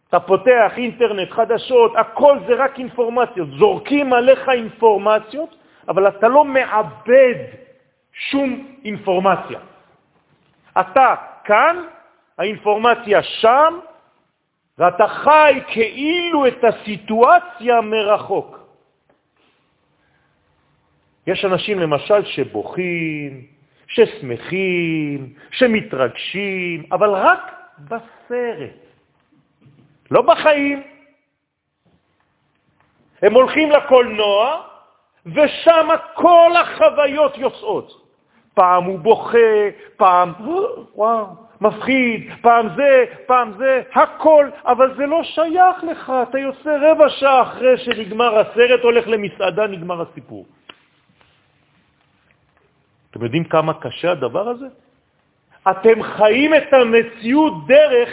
[0.09, 3.49] אתה פותח אינטרנט, חדשות, הכל זה רק אינפורמציות.
[3.59, 5.55] זורקים עליך אינפורמציות
[5.88, 7.35] אבל אתה לא מאבד
[8.12, 9.61] שום אינפורמציה.
[10.81, 11.77] אתה כאן,
[12.38, 13.79] האינפורמציה שם,
[14.79, 18.59] ואתה חי כאילו את הסיטואציה מרחוק.
[21.27, 23.47] יש אנשים למשל שבוכים,
[23.88, 28.81] ששמחים, שמתרגשים, אבל רק בסרט,
[30.11, 30.83] לא בחיים.
[33.23, 34.63] הם הולכים לקולנוע
[35.27, 38.09] ושם כל החוויות יוצאות.
[38.55, 40.33] פעם הוא בוכה, פעם,
[40.94, 47.09] וואו, מפחיד, פעם זה, פעם זה, הכל, אבל זה לא שייך לך, אתה יוצא רבע
[47.09, 50.46] שעה אחרי שנגמר הסרט, הולך למסעדה, נגמר הסיפור.
[53.11, 54.67] אתם יודעים כמה קשה הדבר הזה?
[55.71, 58.09] אתם חיים את המציאות דרך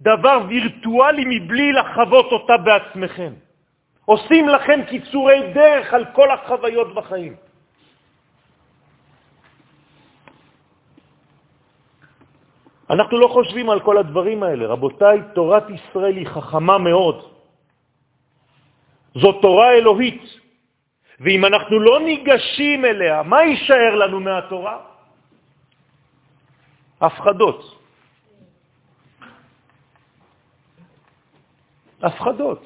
[0.00, 3.32] דבר וירטואלי מבלי לחוות אותה בעצמכם.
[4.04, 7.34] עושים לכם קיצורי דרך על כל החוויות בחיים.
[12.94, 14.66] אנחנו לא חושבים על כל הדברים האלה.
[14.66, 17.16] רבותיי, תורת ישראל היא חכמה מאוד.
[19.14, 20.22] זו תורה אלוהית,
[21.20, 24.76] ואם אנחנו לא ניגשים אליה, מה יישאר לנו מהתורה?
[27.00, 27.60] הפחדות.
[32.02, 32.62] הפחדות.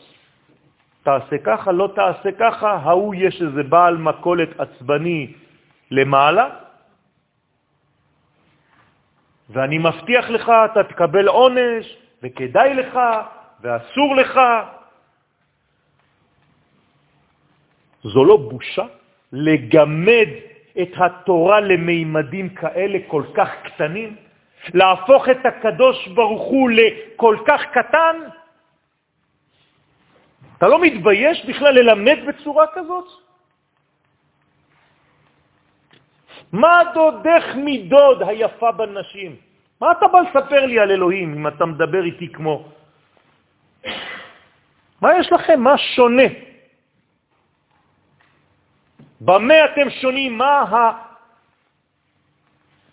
[1.03, 5.33] תעשה ככה, לא תעשה ככה, ההוא יש איזה בעל מקולת עצבני
[5.91, 6.68] למעלה,
[9.51, 12.99] ואני מבטיח לך, אתה תקבל עונש, וכדאי לך,
[13.61, 14.41] ואסור לך.
[18.03, 18.87] זו לא בושה
[19.33, 20.29] לגמד
[20.83, 24.17] את התורה למימדים כאלה כל כך קטנים?
[24.75, 28.17] להפוך את הקדוש ברוך הוא לכל כך קטן?
[30.59, 33.28] אתה לא מתבייש בכלל ללמד בצורה כזאת?
[36.53, 39.37] מה דודך מדוד היפה בנשים?
[39.81, 42.65] מה אתה בא לספר לי על אלוהים אם אתה מדבר איתי כמו...
[45.01, 45.61] מה יש לכם?
[45.61, 46.29] מה שונה?
[49.21, 50.39] במה אתם שונים?
[50.39, 50.65] מה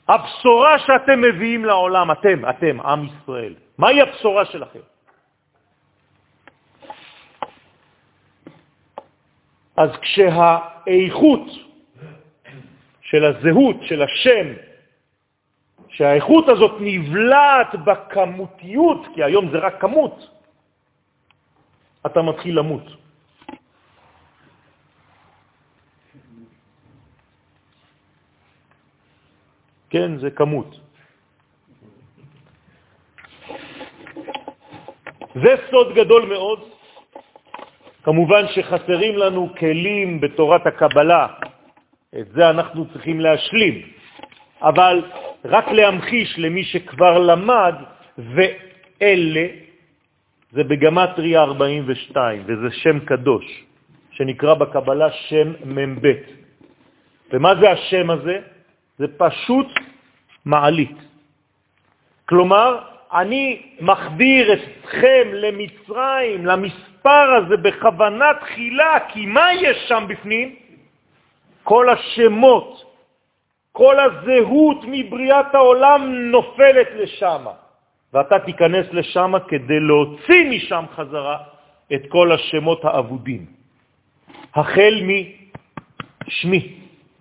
[0.08, 3.53] הבשורה שאתם מביאים לעולם, אתם, אתם, עם ישראל?
[3.78, 4.80] מהי הבשורה שלכם?
[9.78, 11.64] אז כשהאיכות
[13.06, 14.47] של הזהות, של השם,
[15.89, 20.30] שהאיכות הזאת נבלעת בכמותיות, כי היום זה רק כמות,
[22.06, 22.84] אתה מתחיל למות.
[29.89, 30.80] כן, זה כמות.
[35.36, 36.60] זה סוד גדול מאוד.
[38.03, 41.28] כמובן שחסרים לנו כלים בתורת הקבלה,
[42.20, 43.82] את זה אנחנו צריכים להשלים,
[44.61, 45.05] אבל
[45.45, 47.76] רק להמחיש למי שכבר למד,
[48.18, 49.47] ואלה,
[50.51, 53.63] זה בגמטריה 42, וזה שם קדוש,
[54.11, 56.13] שנקרא בקבלה שם מ"ב.
[57.32, 58.39] ומה זה השם הזה?
[58.97, 59.68] זה פשוט
[60.45, 60.97] מעלית.
[62.26, 62.80] כלומר,
[63.13, 70.55] אני מחדיר אתכם למצרים, למספר הזה בכוונה תחילה, כי מה יש שם בפנים?
[71.66, 72.70] כל השמות,
[73.72, 76.01] כל הזהות מבריאת העולם
[76.32, 77.45] נופלת לשם,
[78.13, 81.38] ואתה תיכנס לשם כדי להוציא משם חזרה
[81.93, 83.45] את כל השמות האבודים,
[84.53, 84.93] החל
[86.26, 86.63] משמי,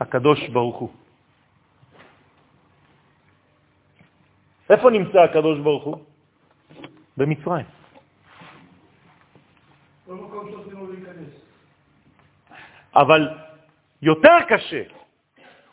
[0.01, 0.92] הקדוש ברוך הוא.
[4.70, 5.97] איפה נמצא הקדוש ברוך הוא?
[7.16, 7.66] במצרים.
[12.95, 13.22] אבל
[14.05, 14.82] יותר קשה,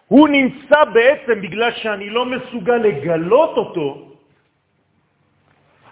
[0.07, 4.15] הוא נמצא בעצם בגלל שאני לא מסוגל לגלות אותו,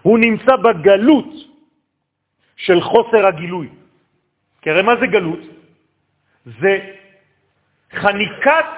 [0.02, 1.32] הוא נמצא בגלות
[2.56, 3.68] של חוסר הגילוי.
[4.60, 5.44] כי הרי מה זה גלות?
[6.60, 6.72] זה
[7.92, 8.70] חניקת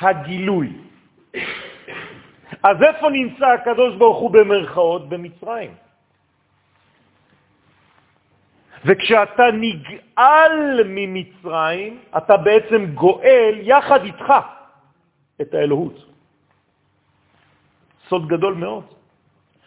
[0.00, 0.68] הגילוי.
[2.62, 5.08] אז איפה נמצא הקדוש ברוך הוא במרכאות?
[5.08, 5.70] במצרים.
[8.84, 14.28] וכשאתה נגאל ממצרים, אתה בעצם גואל יחד איתך
[15.40, 16.06] את האלוהות.
[18.08, 18.84] סוד גדול מאוד.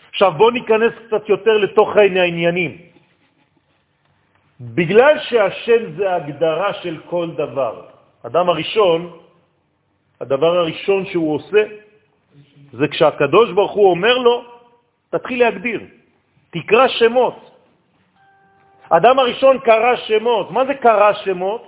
[0.10, 2.78] עכשיו בוא ניכנס קצת יותר לתוך העניינים.
[4.62, 7.86] בגלל שהשם זה הגדרה של כל דבר,
[8.26, 9.18] אדם הראשון,
[10.22, 11.64] הדבר הראשון שהוא עושה,
[12.74, 14.36] זה כשהקדוש ברוך הוא אומר לו,
[15.10, 15.82] תתחיל להגדיר,
[16.50, 17.53] תקרא שמות.
[18.98, 20.52] אדם הראשון קרא שמות.
[20.52, 21.64] מה זה קרא שמות?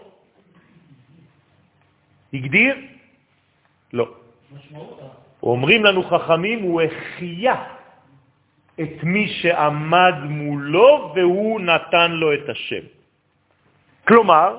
[2.34, 2.76] הגדיר?
[3.94, 4.08] לא.
[5.44, 7.58] אומרים לנו חכמים, הוא הכייה
[8.82, 12.86] את מי שעמד מולו והוא נתן לו את השם.
[14.08, 14.58] כלומר,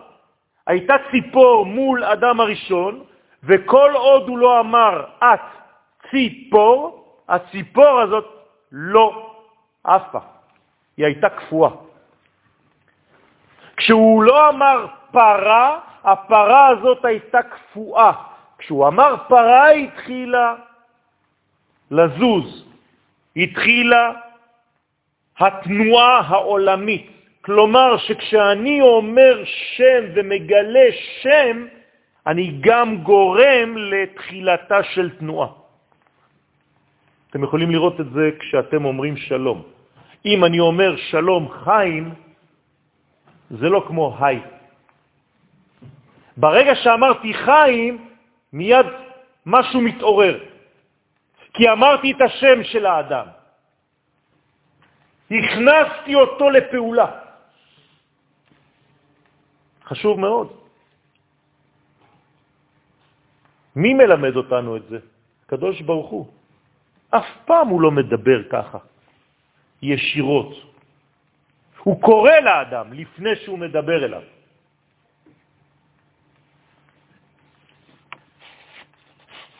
[0.66, 3.04] הייתה ציפור מול אדם הראשון,
[3.42, 5.46] וכל עוד הוא לא אמר את
[6.10, 6.78] ציפור,
[7.28, 8.26] הציפור הזאת
[8.72, 9.06] לא
[9.84, 10.18] עפה,
[10.96, 11.85] היא הייתה קפואה.
[13.76, 18.12] כשהוא לא אמר פרה, הפרה הזאת הייתה קפואה.
[18.58, 20.54] כשהוא אמר פרה, היא התחילה
[21.90, 22.64] לזוז,
[23.36, 24.12] התחילה
[25.38, 27.10] התנועה העולמית.
[27.40, 30.88] כלומר שכשאני אומר שם ומגלה
[31.22, 31.66] שם,
[32.26, 35.48] אני גם גורם לתחילתה של תנועה.
[37.30, 39.62] אתם יכולים לראות את זה כשאתם אומרים שלום.
[40.26, 42.14] אם אני אומר שלום חיים,
[43.50, 44.42] זה לא כמו היי.
[46.36, 48.08] ברגע שאמרתי חיים,
[48.52, 48.86] מיד
[49.46, 50.38] משהו מתעורר.
[51.54, 53.26] כי אמרתי את השם של האדם.
[55.30, 57.10] הכנסתי אותו לפעולה.
[59.84, 60.48] חשוב מאוד.
[63.76, 64.98] מי מלמד אותנו את זה?
[65.46, 66.26] קדוש ברוך הוא.
[67.10, 68.78] אף פעם הוא לא מדבר ככה,
[69.82, 70.75] ישירות.
[71.86, 74.22] הוא קורא לאדם לפני שהוא מדבר אליו.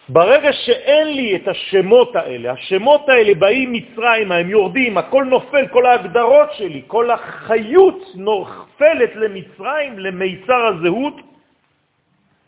[0.09, 5.87] ברגע שאין לי את השמות האלה, השמות האלה באים מצרים, הם יורדים, הכל נופל, כל
[5.87, 11.16] ההגדרות שלי, כל החיות נופלת למצרים, למיצר הזהות,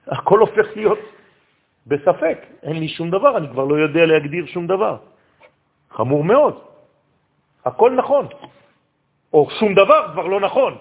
[0.06, 1.02] הכל הופך להיות
[1.86, 2.38] בספק.
[2.62, 4.96] אין לי שום דבר, אני כבר לא יודע להגדיר שום דבר.
[5.90, 6.54] חמור מאוד.
[7.64, 8.26] הכל נכון.
[9.32, 10.76] או שום דבר כבר לא נכון.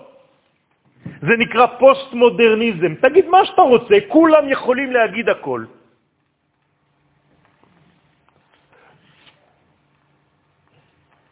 [1.22, 2.96] זה נקרא פוסט-מודרניזם.
[2.96, 5.66] תגיד מה שאתה רוצה, כולם יכולים להגיד הכל.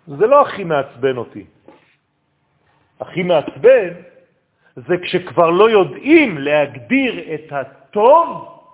[0.08, 1.46] זה לא הכי מעצבן אותי.
[3.00, 3.90] הכי מעצבן
[4.76, 8.28] זה כשכבר לא יודעים להגדיר את הטוב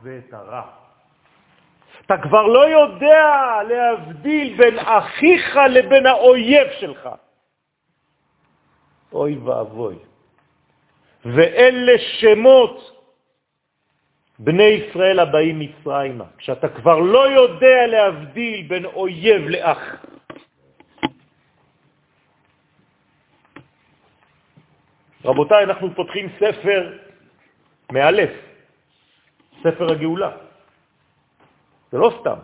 [0.04, 0.62] ואת הרע.
[2.06, 3.24] אתה כבר לא יודע
[3.70, 7.10] להבדיל בין אחיך לבין האויב שלך.
[9.14, 9.96] אוי ואבוי.
[11.26, 13.02] ואלה שמות
[14.40, 16.26] בני ישראל הבאים מצרימה.
[16.38, 19.82] כשאתה כבר לא יודע להבדיל בין אויב לאח.
[25.26, 26.98] רבותיי, אנחנו פותחים ספר
[27.92, 28.30] מאלף,
[29.62, 30.32] ספר הגאולה.
[31.92, 32.38] זה לא סתם.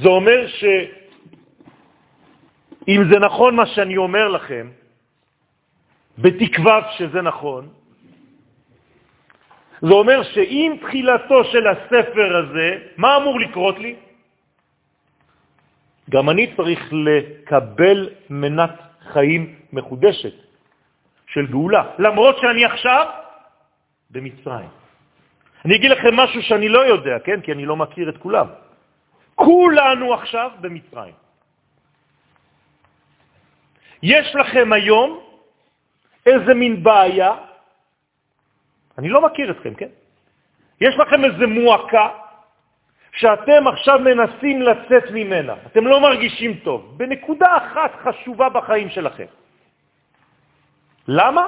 [0.00, 0.84] זה אומר שאם
[3.10, 4.70] זה נכון מה שאני אומר לכם,
[6.18, 7.68] בתקווה שזה נכון,
[9.80, 13.94] זה אומר שעם תחילתו של הספר הזה, מה אמור לקרות לי?
[16.10, 18.74] גם אני צריך לקבל מנת
[19.12, 20.34] חיים מחודשת
[21.26, 23.06] של גאולה, למרות שאני עכשיו
[24.10, 24.68] במצרים.
[25.64, 27.40] אני אגיד לכם משהו שאני לא יודע, כן?
[27.40, 28.46] כי אני לא מכיר את כולם.
[29.34, 31.14] כולנו עכשיו במצרים.
[34.02, 35.25] יש לכם היום
[36.26, 37.32] איזה מין בעיה,
[38.98, 39.88] אני לא מכיר אתכם, כן?
[40.80, 42.08] יש לכם איזה מועקה
[43.12, 49.26] שאתם עכשיו מנסים לצאת ממנה, אתם לא מרגישים טוב, בנקודה אחת חשובה בחיים שלכם.
[51.08, 51.46] למה?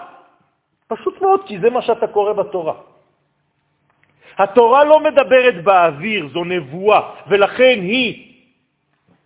[0.88, 2.74] פשוט מאוד, כי זה מה שאתה קורא בתורה.
[4.38, 8.34] התורה לא מדברת באוויר, זו נבואה, ולכן היא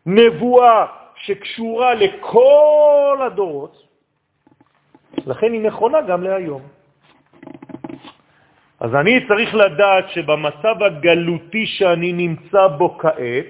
[0.07, 0.87] נבואה
[1.17, 3.92] שקשורה לכל הדורות,
[5.27, 6.63] לכן היא נכונה גם להיום.
[8.81, 13.47] אז אני צריך לדעת שבמצב הגלותי שאני נמצא בו כעת,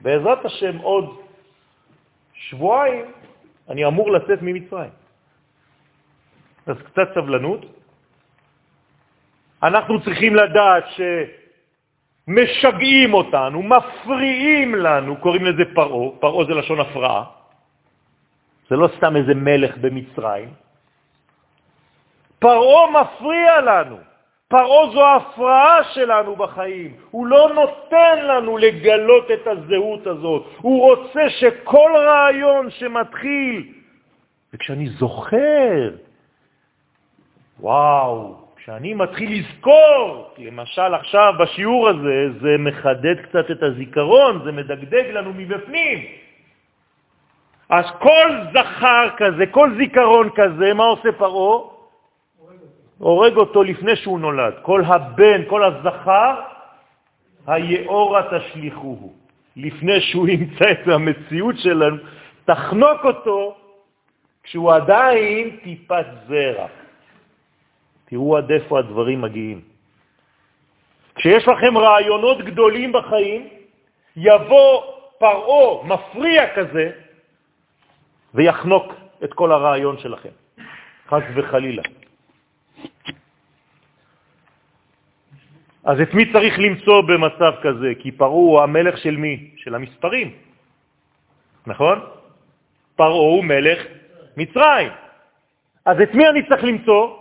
[0.00, 1.20] בעזרת השם עוד
[2.32, 3.04] שבועיים
[3.68, 4.90] אני אמור לצאת ממצרים.
[6.66, 7.66] אז קצת סבלנות,
[9.62, 10.84] אנחנו צריכים לדעת
[12.28, 17.24] שמשגעים אותנו, מפריעים לנו, קוראים לזה פרעה, פרעה זה לשון הפרעה,
[18.70, 20.48] זה לא סתם איזה מלך במצרים.
[22.38, 23.96] פרעה מפריע לנו,
[24.48, 31.30] פרעה זו ההפרעה שלנו בחיים, הוא לא נותן לנו לגלות את הזהות הזאת, הוא רוצה
[31.30, 33.72] שכל רעיון שמתחיל,
[34.54, 35.90] וכשאני זוכר,
[37.60, 45.10] וואו, כשאני מתחיל לזכור, למשל עכשיו בשיעור הזה, זה מחדד קצת את הזיכרון, זה מדגדג
[45.10, 46.27] לנו מבפנים.
[47.68, 51.58] אז כל זכר כזה, כל זיכרון כזה, מה עושה פרעה?
[52.98, 54.54] הורג אותו לפני שהוא נולד.
[54.62, 56.34] כל הבן, כל הזכר,
[57.46, 59.12] היאורה תשליחוהו.
[59.56, 61.96] לפני שהוא ימצא את המציאות שלנו,
[62.44, 63.56] תחנוק אותו
[64.42, 66.66] כשהוא עדיין טיפת זרע.
[68.04, 69.60] תראו עד איפה הדברים מגיעים.
[71.14, 73.48] כשיש לכם רעיונות גדולים בחיים,
[74.16, 74.82] יבוא
[75.18, 76.90] פרעה מפריע כזה
[78.34, 78.92] ויחנוק
[79.24, 80.34] את כל הרעיון שלכם,
[81.08, 81.82] חס וחלילה.
[85.84, 87.92] אז את מי צריך למצוא במצב כזה?
[87.98, 89.50] כי פרעה הוא המלך של מי?
[89.56, 90.32] של המספרים,
[91.66, 91.98] נכון?
[92.96, 93.78] פרעה הוא מלך
[94.36, 94.92] מצרים.
[95.84, 97.16] אז את מי אני צריך למצוא?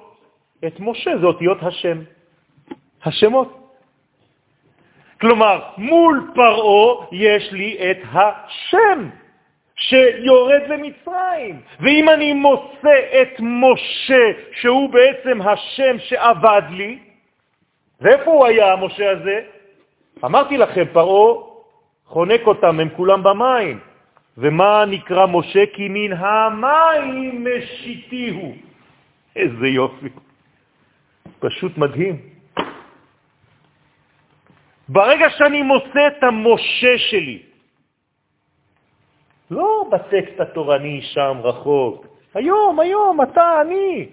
[0.67, 1.97] את משה, זה אותיות השם,
[3.03, 3.77] השמות.
[5.21, 9.09] כלומר, מול פרעה יש לי את השם
[9.77, 11.61] שיורד למצרים.
[11.79, 16.99] ואם אני מוצא את משה, שהוא בעצם השם שעבד לי,
[18.01, 19.41] ואיפה הוא היה, המשה הזה?
[20.25, 21.43] אמרתי לכם, פרעה
[22.05, 23.79] חונק אותם, הם כולם במים.
[24.37, 25.63] ומה נקרא משה?
[25.73, 28.55] כי מן המים משיתיהו.
[29.35, 30.09] איזה יופי.
[31.39, 32.15] פשוט מדהים.
[34.89, 37.41] ברגע שאני מוצא את המשה שלי,
[39.51, 44.09] לא בטקסט התורני שם רחוק, היום, היום, אתה, אני.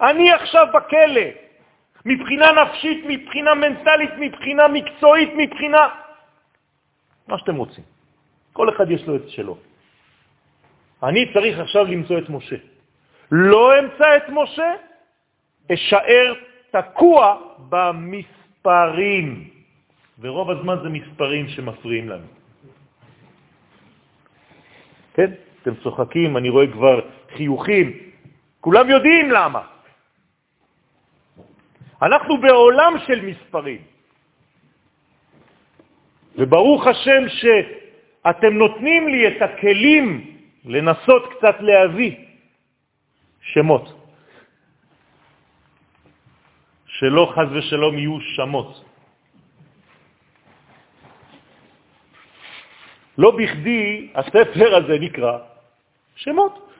[0.00, 1.28] אני עכשיו בכלא,
[2.04, 5.88] מבחינה נפשית, מבחינה מנטלית, מבחינה מקצועית, מבחינה...
[7.28, 7.84] מה שאתם רוצים.
[8.52, 9.56] כל אחד יש לו את שלו.
[11.02, 12.56] אני צריך עכשיו למצוא את משה.
[13.32, 14.72] לא אמצא את משה,
[15.72, 16.34] אשאר
[16.70, 17.36] תקוע
[17.68, 19.50] במספרים.
[20.20, 22.41] ורוב הזמן זה מספרים שמפריעים לנו.
[25.14, 25.30] כן?
[25.62, 27.00] אתם צוחקים, אני רואה כבר
[27.36, 27.86] חיוכים.
[28.60, 29.62] כולם יודעים למה.
[32.02, 33.82] אנחנו בעולם של מספרים.
[36.36, 40.06] וברוך השם שאתם נותנים לי את הכלים
[40.64, 42.16] לנסות קצת להביא
[43.40, 43.86] שמות,
[46.86, 48.91] שלא חז ושלום יהיו שמות.
[53.18, 55.38] לא בכדי הספר הזה נקרא
[56.16, 56.72] שמות.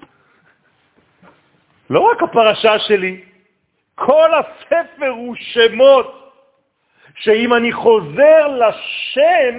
[1.91, 3.25] לא רק הפרשה שלי,
[3.95, 6.33] כל הספר הוא שמות,
[7.15, 9.55] שאם אני חוזר לשם,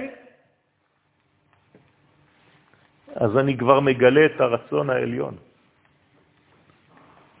[3.14, 5.36] אז אני כבר מגלה את הרצון העליון.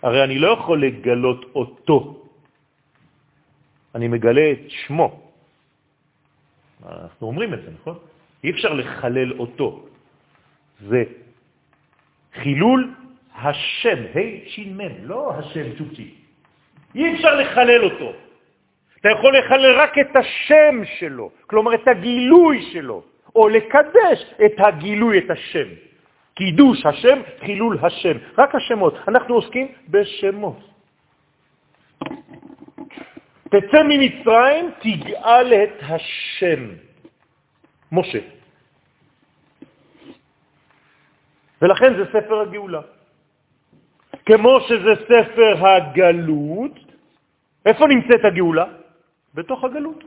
[0.02, 2.22] הרי אני לא יכול לגלות אותו,
[3.94, 5.32] אני מגלה את שמו.
[6.86, 7.98] אנחנו אומרים את זה, נכון?
[8.44, 9.84] אי אפשר לחלל אותו.
[10.80, 11.02] זה
[12.34, 12.94] חילול
[13.34, 16.14] השם, ה' שין מ', לא השם צ'ופצ'י.
[16.94, 18.12] אי אפשר לחלל אותו.
[19.00, 23.02] אתה יכול לחלל רק את השם שלו, כלומר את הגילוי שלו,
[23.34, 25.68] או לקדש את הגילוי, את השם.
[26.34, 28.16] קידוש השם, חילול השם.
[28.38, 28.94] רק השמות.
[29.08, 30.60] אנחנו עוסקים בשמות.
[33.48, 36.62] תצא ממצרים, תגאל את השם.
[37.94, 38.18] משה.
[41.62, 42.80] ולכן זה ספר הגאולה.
[44.26, 46.76] כמו שזה ספר הגלות,
[47.66, 48.66] איפה נמצאת הגאולה?
[49.34, 50.04] בתוך הגלות.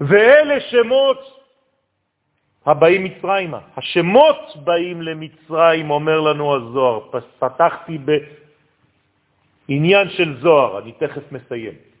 [0.00, 1.20] ואלה שמות
[2.66, 3.60] הבאים מצרימה.
[3.76, 7.00] השמות באים למצרים, אומר לנו הזוהר.
[7.38, 7.98] פתחתי
[9.68, 11.93] בעניין של זוהר, אני תכף מסיים.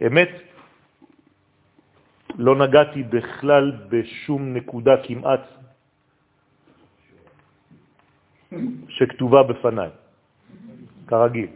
[0.00, 0.32] אמת,
[2.38, 5.44] לא נגעתי בכלל בשום נקודה כמעט
[8.88, 9.90] שכתובה בפניי,
[11.06, 11.50] כרגיל.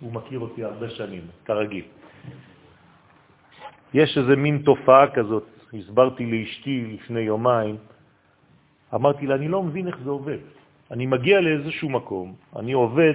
[0.00, 1.84] הוא מכיר אותי הרבה שנים, כרגיל.
[3.94, 7.76] יש איזה מין תופעה כזאת, הסברתי לאשתי לפני יומיים,
[8.94, 10.38] אמרתי לה, אני לא מבין איך זה עובד.
[10.90, 13.14] אני מגיע לאיזשהו מקום, אני עובד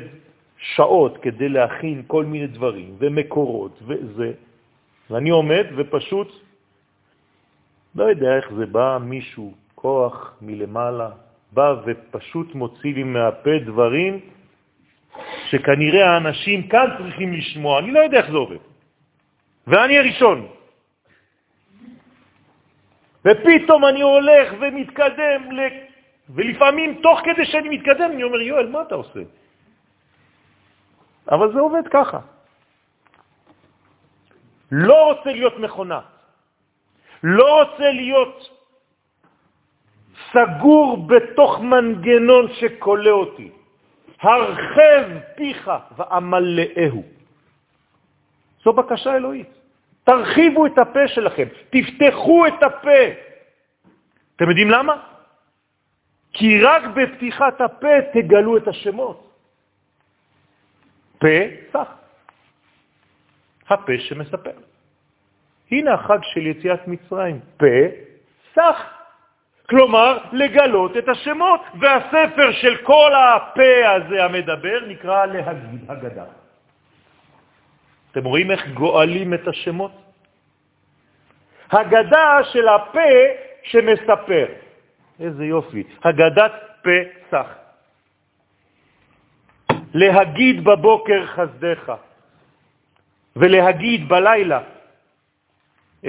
[0.59, 4.31] שעות כדי להכין כל מיני דברים ומקורות וזה,
[5.09, 6.31] ואני עומד ופשוט,
[7.95, 11.09] לא יודע איך זה בא, מישהו, כוח מלמעלה,
[11.51, 14.19] בא ופשוט מוציא לי מהפה דברים
[15.49, 18.57] שכנראה האנשים כאן צריכים לשמוע, אני לא יודע איך זה עובד.
[19.67, 20.47] ואני הראשון.
[23.25, 25.59] ופתאום אני הולך ומתקדם, ל...
[26.29, 29.19] ולפעמים תוך כדי שאני מתקדם אני אומר, יואל, מה אתה עושה?
[31.31, 32.19] אבל זה עובד ככה.
[34.71, 35.99] לא רוצה להיות מכונה,
[37.23, 38.49] לא רוצה להיות
[40.31, 43.51] סגור בתוך מנגנון שקולה אותי.
[44.21, 45.05] הרחב
[45.35, 47.03] פיך ואמלאהו.
[48.63, 49.49] זו בקשה אלוהית.
[50.03, 53.01] תרחיבו את הפה שלכם, תפתחו את הפה.
[54.35, 54.93] אתם יודעים למה?
[56.33, 59.28] כי רק בפתיחת הפה תגלו את השמות.
[61.19, 61.87] פסח.
[63.69, 64.51] הפה שמספר.
[65.71, 68.99] הנה החג של יציאת מצרים, פסח.
[69.69, 71.61] כלומר, לגלות את השמות.
[71.79, 76.25] והספר של כל הפה הזה המדבר נקרא להגיד הגדה.
[78.11, 79.91] אתם רואים איך גואלים את השמות?
[81.71, 83.13] הגדה של הפה
[83.63, 84.45] שמספר.
[85.19, 85.83] איזה יופי.
[86.03, 86.51] הגדת
[86.81, 87.47] פסח.
[89.93, 91.93] להגיד בבוקר חסדך.
[93.35, 94.61] ולהגיד בלילה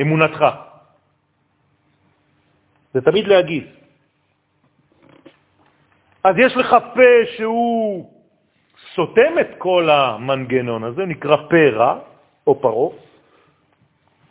[0.00, 0.44] אמונתך.
[2.94, 3.64] זה תמיד להגיד.
[6.24, 8.10] אז יש לך פה שהוא
[8.94, 11.98] סותם את כל המנגנון הזה, נקרא פה רע
[12.46, 12.94] או פרו,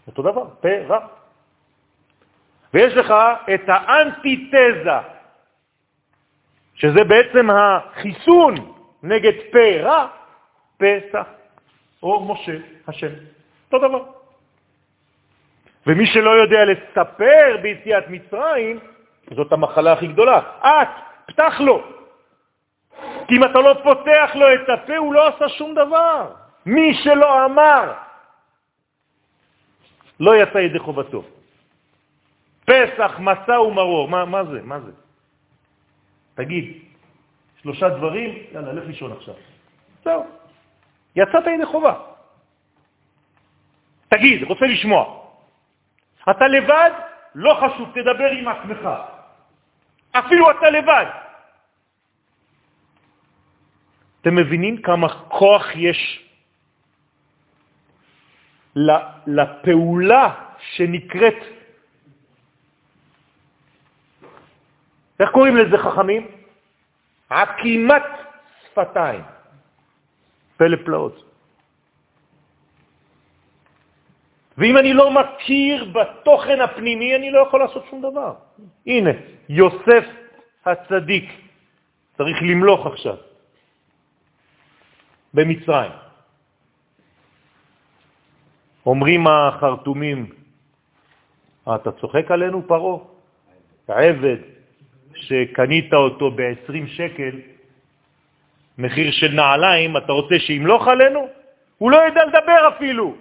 [0.08, 1.08] אותו דבר, פה רע.
[2.74, 3.14] ויש לך
[3.54, 5.00] את האנטיתזה,
[6.76, 10.08] שזה בעצם החיסון נגד פה רע,
[10.78, 11.28] פסח,
[12.04, 13.14] או משה, השם.
[13.66, 14.04] אותו דבר.
[15.88, 18.80] ומי שלא יודע לספר ביציאת מצרים,
[19.32, 20.39] זאת המחלה הכי גדולה.
[20.60, 20.88] את,
[21.26, 21.84] פתח לו.
[23.28, 26.32] כי אם אתה לא פותח לו את הפה, הוא לא עשה שום דבר.
[26.66, 27.93] מי שלא אמר,
[30.20, 31.24] לא יצא ידי חובתו.
[32.66, 34.62] פסח, מסע ומרור, מה, מה זה?
[34.64, 34.91] מה זה?
[36.36, 36.89] תגיד,
[37.62, 39.36] שלושה דברים, יאללה, לך לישון עכשיו.
[40.03, 40.26] זהו,
[41.16, 41.93] יצאת ידי חובה.
[44.07, 45.26] תגיד, רוצה לשמוע.
[46.30, 46.91] אתה לבד,
[47.36, 48.89] לא חשוב, תדבר עם עצמך.
[50.12, 51.05] אפילו אתה לבד.
[54.22, 56.30] אתם מבינים כמה כוח יש
[59.28, 61.39] לפעולה שנקראת,
[65.20, 66.39] איך קוראים לזה חכמים?
[67.30, 68.04] עקימת
[68.66, 69.24] שפתיים.
[70.58, 71.24] פלא פלאות.
[74.58, 78.34] ואם אני לא מכיר בתוכן הפנימי, אני לא יכול לעשות שום דבר.
[78.88, 79.10] הנה,
[79.50, 80.06] יוסף
[80.66, 81.26] הצדיק
[82.18, 83.18] צריך למלוך עכשיו
[85.34, 85.92] במצרים.
[88.86, 90.30] אומרים החרטומים,
[91.68, 93.08] אה, אתה צוחק עלינו, פרו?
[93.88, 94.59] עבד
[95.22, 97.36] שקנית אותו ב-20 שקל,
[98.78, 101.28] מחיר של נעליים, אתה רוצה שימלוך עלינו?
[101.78, 103.15] הוא לא יודע לדבר אפילו.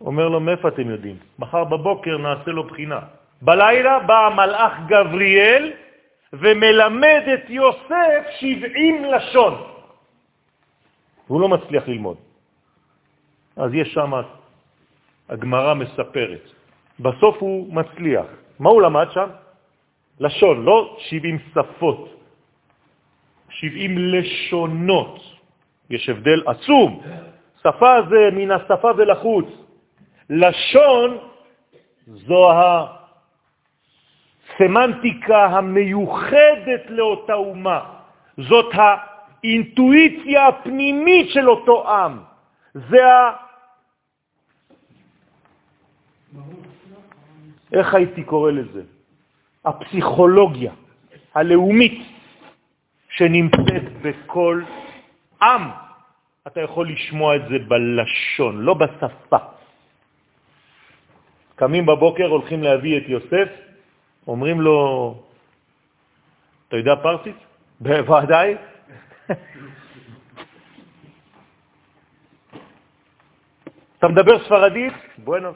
[0.00, 1.16] אומר לו, מאיפה אתם יודעים?
[1.38, 3.00] מחר בבוקר נעשה לו בחינה.
[3.42, 5.72] בלילה בא המלאך גבריאל
[6.32, 9.54] ומלמד את יוסף 70 לשון.
[11.26, 12.16] הוא לא מצליח ללמוד.
[13.56, 14.12] אז יש שם,
[15.28, 16.44] הגמרה מספרת.
[17.00, 18.26] בסוף הוא מצליח.
[18.58, 19.28] מה הוא למד שם?
[20.20, 22.08] לשון, לא 70 שפות,
[23.50, 25.20] 70 לשונות.
[25.90, 27.02] יש הבדל עצום.
[27.62, 29.46] שפה זה מן השפה ולחוץ.
[30.30, 31.18] לשון
[32.06, 32.50] זו
[34.56, 37.80] הסמנטיקה המיוחדת לאותה אומה.
[38.38, 42.18] זאת האינטואיציה הפנימית של אותו עם.
[42.74, 43.32] זה ה...
[47.72, 48.99] איך הייתי קורא לזה?
[49.64, 50.72] הפסיכולוגיה
[51.34, 52.02] הלאומית
[53.08, 54.62] שנמצאת בכל
[55.42, 55.62] עם.
[56.46, 59.36] אתה יכול לשמוע את זה בלשון, לא בשפה.
[61.56, 63.48] קמים בבוקר, הולכים להביא את יוסף,
[64.26, 65.14] אומרים לו,
[66.68, 67.36] אתה יודע פרסית?
[67.80, 68.54] בוודאי.
[73.98, 74.92] אתה מדבר ספרדית?
[75.18, 75.52] בואנו.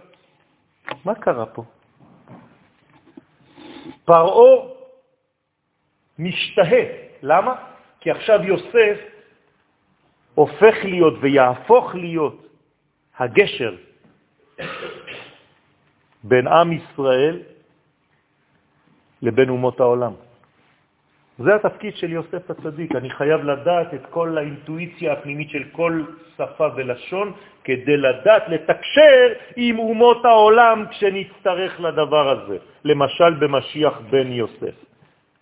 [1.05, 1.65] מה קרה פה?
[4.05, 4.77] פרעו
[6.19, 6.85] משתהה.
[7.23, 7.55] למה?
[8.01, 8.99] כי עכשיו יוסף
[10.35, 12.47] הופך להיות ויהפוך להיות
[13.19, 13.75] הגשר
[16.25, 17.43] בין עם ישראל
[19.23, 20.13] לבין אומות העולם.
[21.39, 22.95] זה התפקיד של יוסף הצדיק.
[22.95, 26.03] אני חייב לדעת את כל האינטואיציה הפנימית של כל
[26.37, 27.32] שפה ולשון
[27.64, 29.22] כדי לדעת לתקשר
[29.57, 32.57] עם אומות העולם כשנצטרך לדבר הזה.
[32.85, 34.76] למשל במשיח בן יוסף.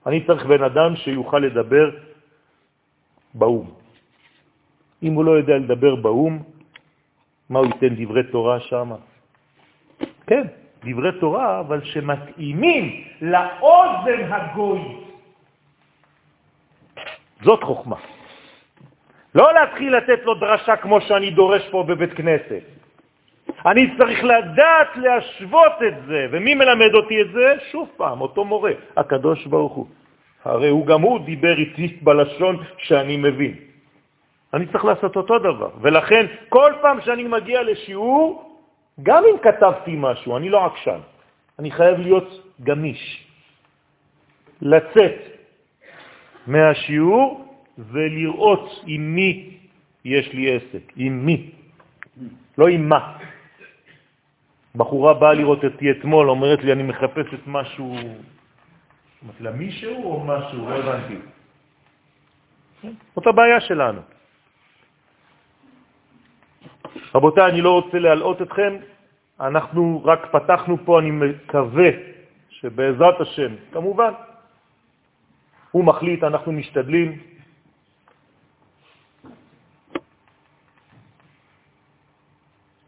[0.07, 1.91] אני צריך בן אדם שיוכל לדבר
[3.35, 3.71] באום.
[5.03, 6.43] אם הוא לא יודע לדבר באום,
[7.51, 8.91] מה הוא ייתן דברי תורה שם?
[10.27, 10.45] כן,
[10.85, 14.81] דברי תורה, אבל שמתאימים לאוזן הגוי.
[17.43, 17.97] זאת חוכמה.
[19.35, 22.63] לא להתחיל לתת לו דרשה כמו שאני דורש פה בבית כנסת.
[23.67, 27.55] אני צריך לדעת להשוות את זה, ומי מלמד אותי את זה?
[27.71, 29.87] שוב פעם, אותו מורה, הקדוש ברוך הוא.
[30.45, 33.55] הרי הוא גם הוא דיבר איתי בלשון שאני מבין.
[34.55, 38.59] אני צריך לעשות אותו דבר, ולכן כל פעם שאני מגיע לשיעור,
[39.03, 41.01] גם אם כתבתי משהו, אני לא עקשן,
[41.59, 42.29] אני חייב להיות
[42.63, 43.27] גמיש,
[44.63, 45.33] לצאת
[46.47, 49.57] מהשיעור ולראות עם מי
[50.05, 51.51] יש לי עסק, עם מי,
[52.59, 53.19] לא עם מה.
[54.75, 57.97] בחורה באה לראות אותי אתמול, אומרת לי, אני מחפשת משהו,
[59.25, 60.71] אמרתי לה, מישהו או משהו?
[60.71, 61.17] לא הבנתי.
[63.15, 64.01] זאת הבעיה שלנו.
[67.15, 68.77] רבותיי, אני לא רוצה להלאות אתכם,
[69.41, 71.91] אנחנו רק פתחנו פה, אני מקווה
[72.51, 74.13] שבעזרת השם, כמובן,
[75.73, 77.19] הוא מחליט, אנחנו משתדלים.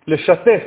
[0.07, 0.65] לשתף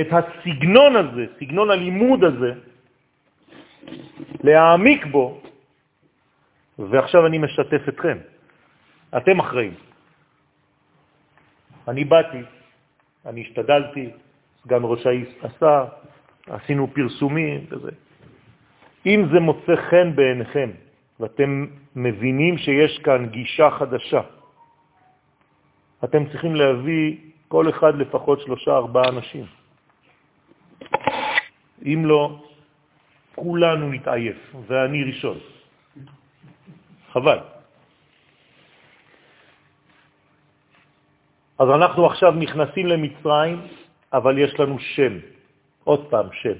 [0.00, 2.52] את הסגנון הזה, סגנון הלימוד הזה,
[4.44, 5.42] להעמיק בו,
[6.78, 8.18] ועכשיו אני משתף אתכם.
[9.16, 9.74] אתם אחראים.
[11.88, 12.42] אני באתי,
[13.26, 14.10] אני השתדלתי,
[14.62, 15.84] סגן ראש העיר עשה,
[16.46, 17.90] עשינו פרסומים וזה.
[19.06, 20.70] אם זה מוצא חן בעיניכם,
[21.20, 24.20] ואתם מבינים שיש כאן גישה חדשה,
[26.04, 27.16] אתם צריכים להביא
[27.48, 29.46] כל אחד לפחות שלושה, ארבעה אנשים.
[31.84, 32.42] אם לא,
[33.34, 35.38] כולנו נתעייף, ואני ראשון.
[37.12, 37.38] חבל.
[41.58, 43.60] אז אנחנו עכשיו נכנסים למצרים,
[44.12, 45.14] אבל יש לנו שם.
[45.84, 46.58] עוד פעם, שם.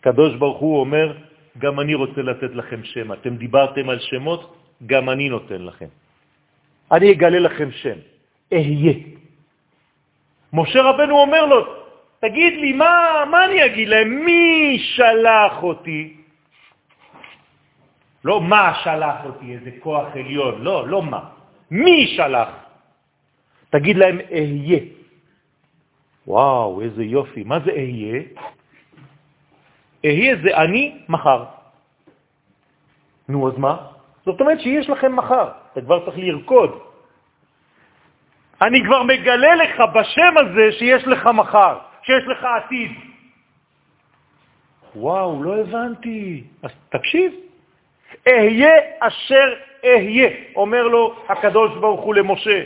[0.00, 3.12] קדוש ברוך הוא אומר, גם אני רוצה לתת לכם שם.
[3.12, 4.42] אתם דיברתם על שמות,
[4.86, 5.88] גם אני נותן לכם.
[6.92, 7.98] אני אגלה לכם שם,
[8.52, 8.94] אהיה.
[10.52, 11.58] משה רבנו אומר לו,
[12.20, 14.08] תגיד לי, מה, מה אני אגיד להם?
[14.24, 16.16] מי שלח אותי?
[18.24, 21.22] לא מה שלח אותי, איזה כוח עליון, לא, לא מה.
[21.70, 22.50] מי שלח?
[23.70, 24.80] תגיד להם, אהיה.
[26.26, 27.42] וואו, איזה יופי.
[27.42, 28.22] מה זה אהיה?
[30.04, 31.44] אהיה זה אני מחר.
[33.28, 33.76] נו, אז מה?
[34.26, 36.78] זאת אומרת שיש לכם מחר, אתה כבר צריך לרקוד.
[38.62, 42.90] אני כבר מגלה לך בשם הזה שיש לך מחר, שיש לך עתיד.
[44.94, 46.44] וואו, לא הבנתי.
[46.62, 47.32] אז תקשיב.
[48.28, 52.62] אהיה אשר אהיה, אומר לו הקדוש ברוך הוא למשה.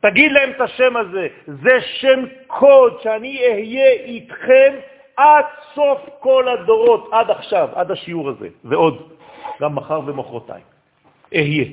[0.00, 4.72] תגיד להם את השם הזה, זה שם קוד שאני אהיה איתכם
[5.20, 5.44] עד
[5.74, 9.12] סוף כל הדורות, עד עכשיו, עד השיעור הזה, ועוד,
[9.60, 10.64] גם מחר ומחרתיים.
[11.34, 11.64] אהיה.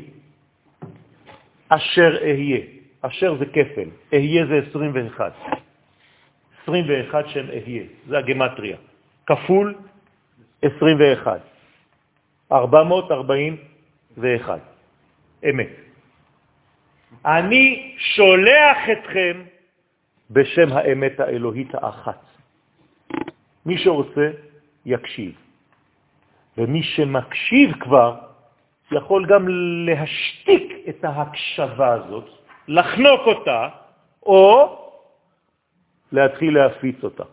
[1.70, 2.60] אשר אהיה.
[3.02, 5.34] אשר זה כפל, אהיה זה 21.
[6.64, 8.78] 21 שם אהיה, זה הגמטריה.
[9.26, 9.76] כפול
[10.62, 11.42] 21.
[12.52, 14.60] 441.
[15.50, 15.70] אמת.
[17.26, 19.42] אני שולח אתכם
[20.32, 22.27] בשם האמת האלוהית האחת.
[23.68, 24.32] מי שרוצה,
[24.86, 25.36] יקשיב.
[26.58, 28.16] ומי שמקשיב כבר,
[28.92, 29.48] יכול גם
[29.86, 32.26] להשתיק את ההקשבה הזאת,
[32.68, 33.70] לחנוק אותה,
[34.24, 34.78] או
[36.12, 37.24] להתחיל להפיץ אותה.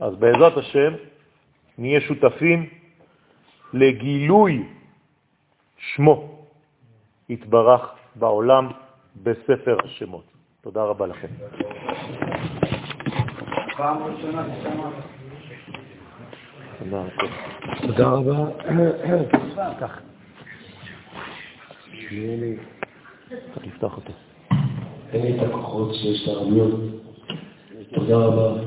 [0.00, 0.92] אז בעזרת השם
[1.78, 2.68] נהיה שותפים
[3.72, 4.68] לגילוי
[5.78, 6.46] שמו
[7.28, 7.82] יתברך
[8.14, 8.68] בעולם
[9.22, 10.24] בספר השמות.
[10.60, 11.28] תודה רבה לכם.
[17.82, 18.36] תודה רבה.
[23.96, 24.12] אותו.
[25.12, 26.90] אין לי את הכוחות שיש לרמיון.
[27.94, 28.60] תודה רבה.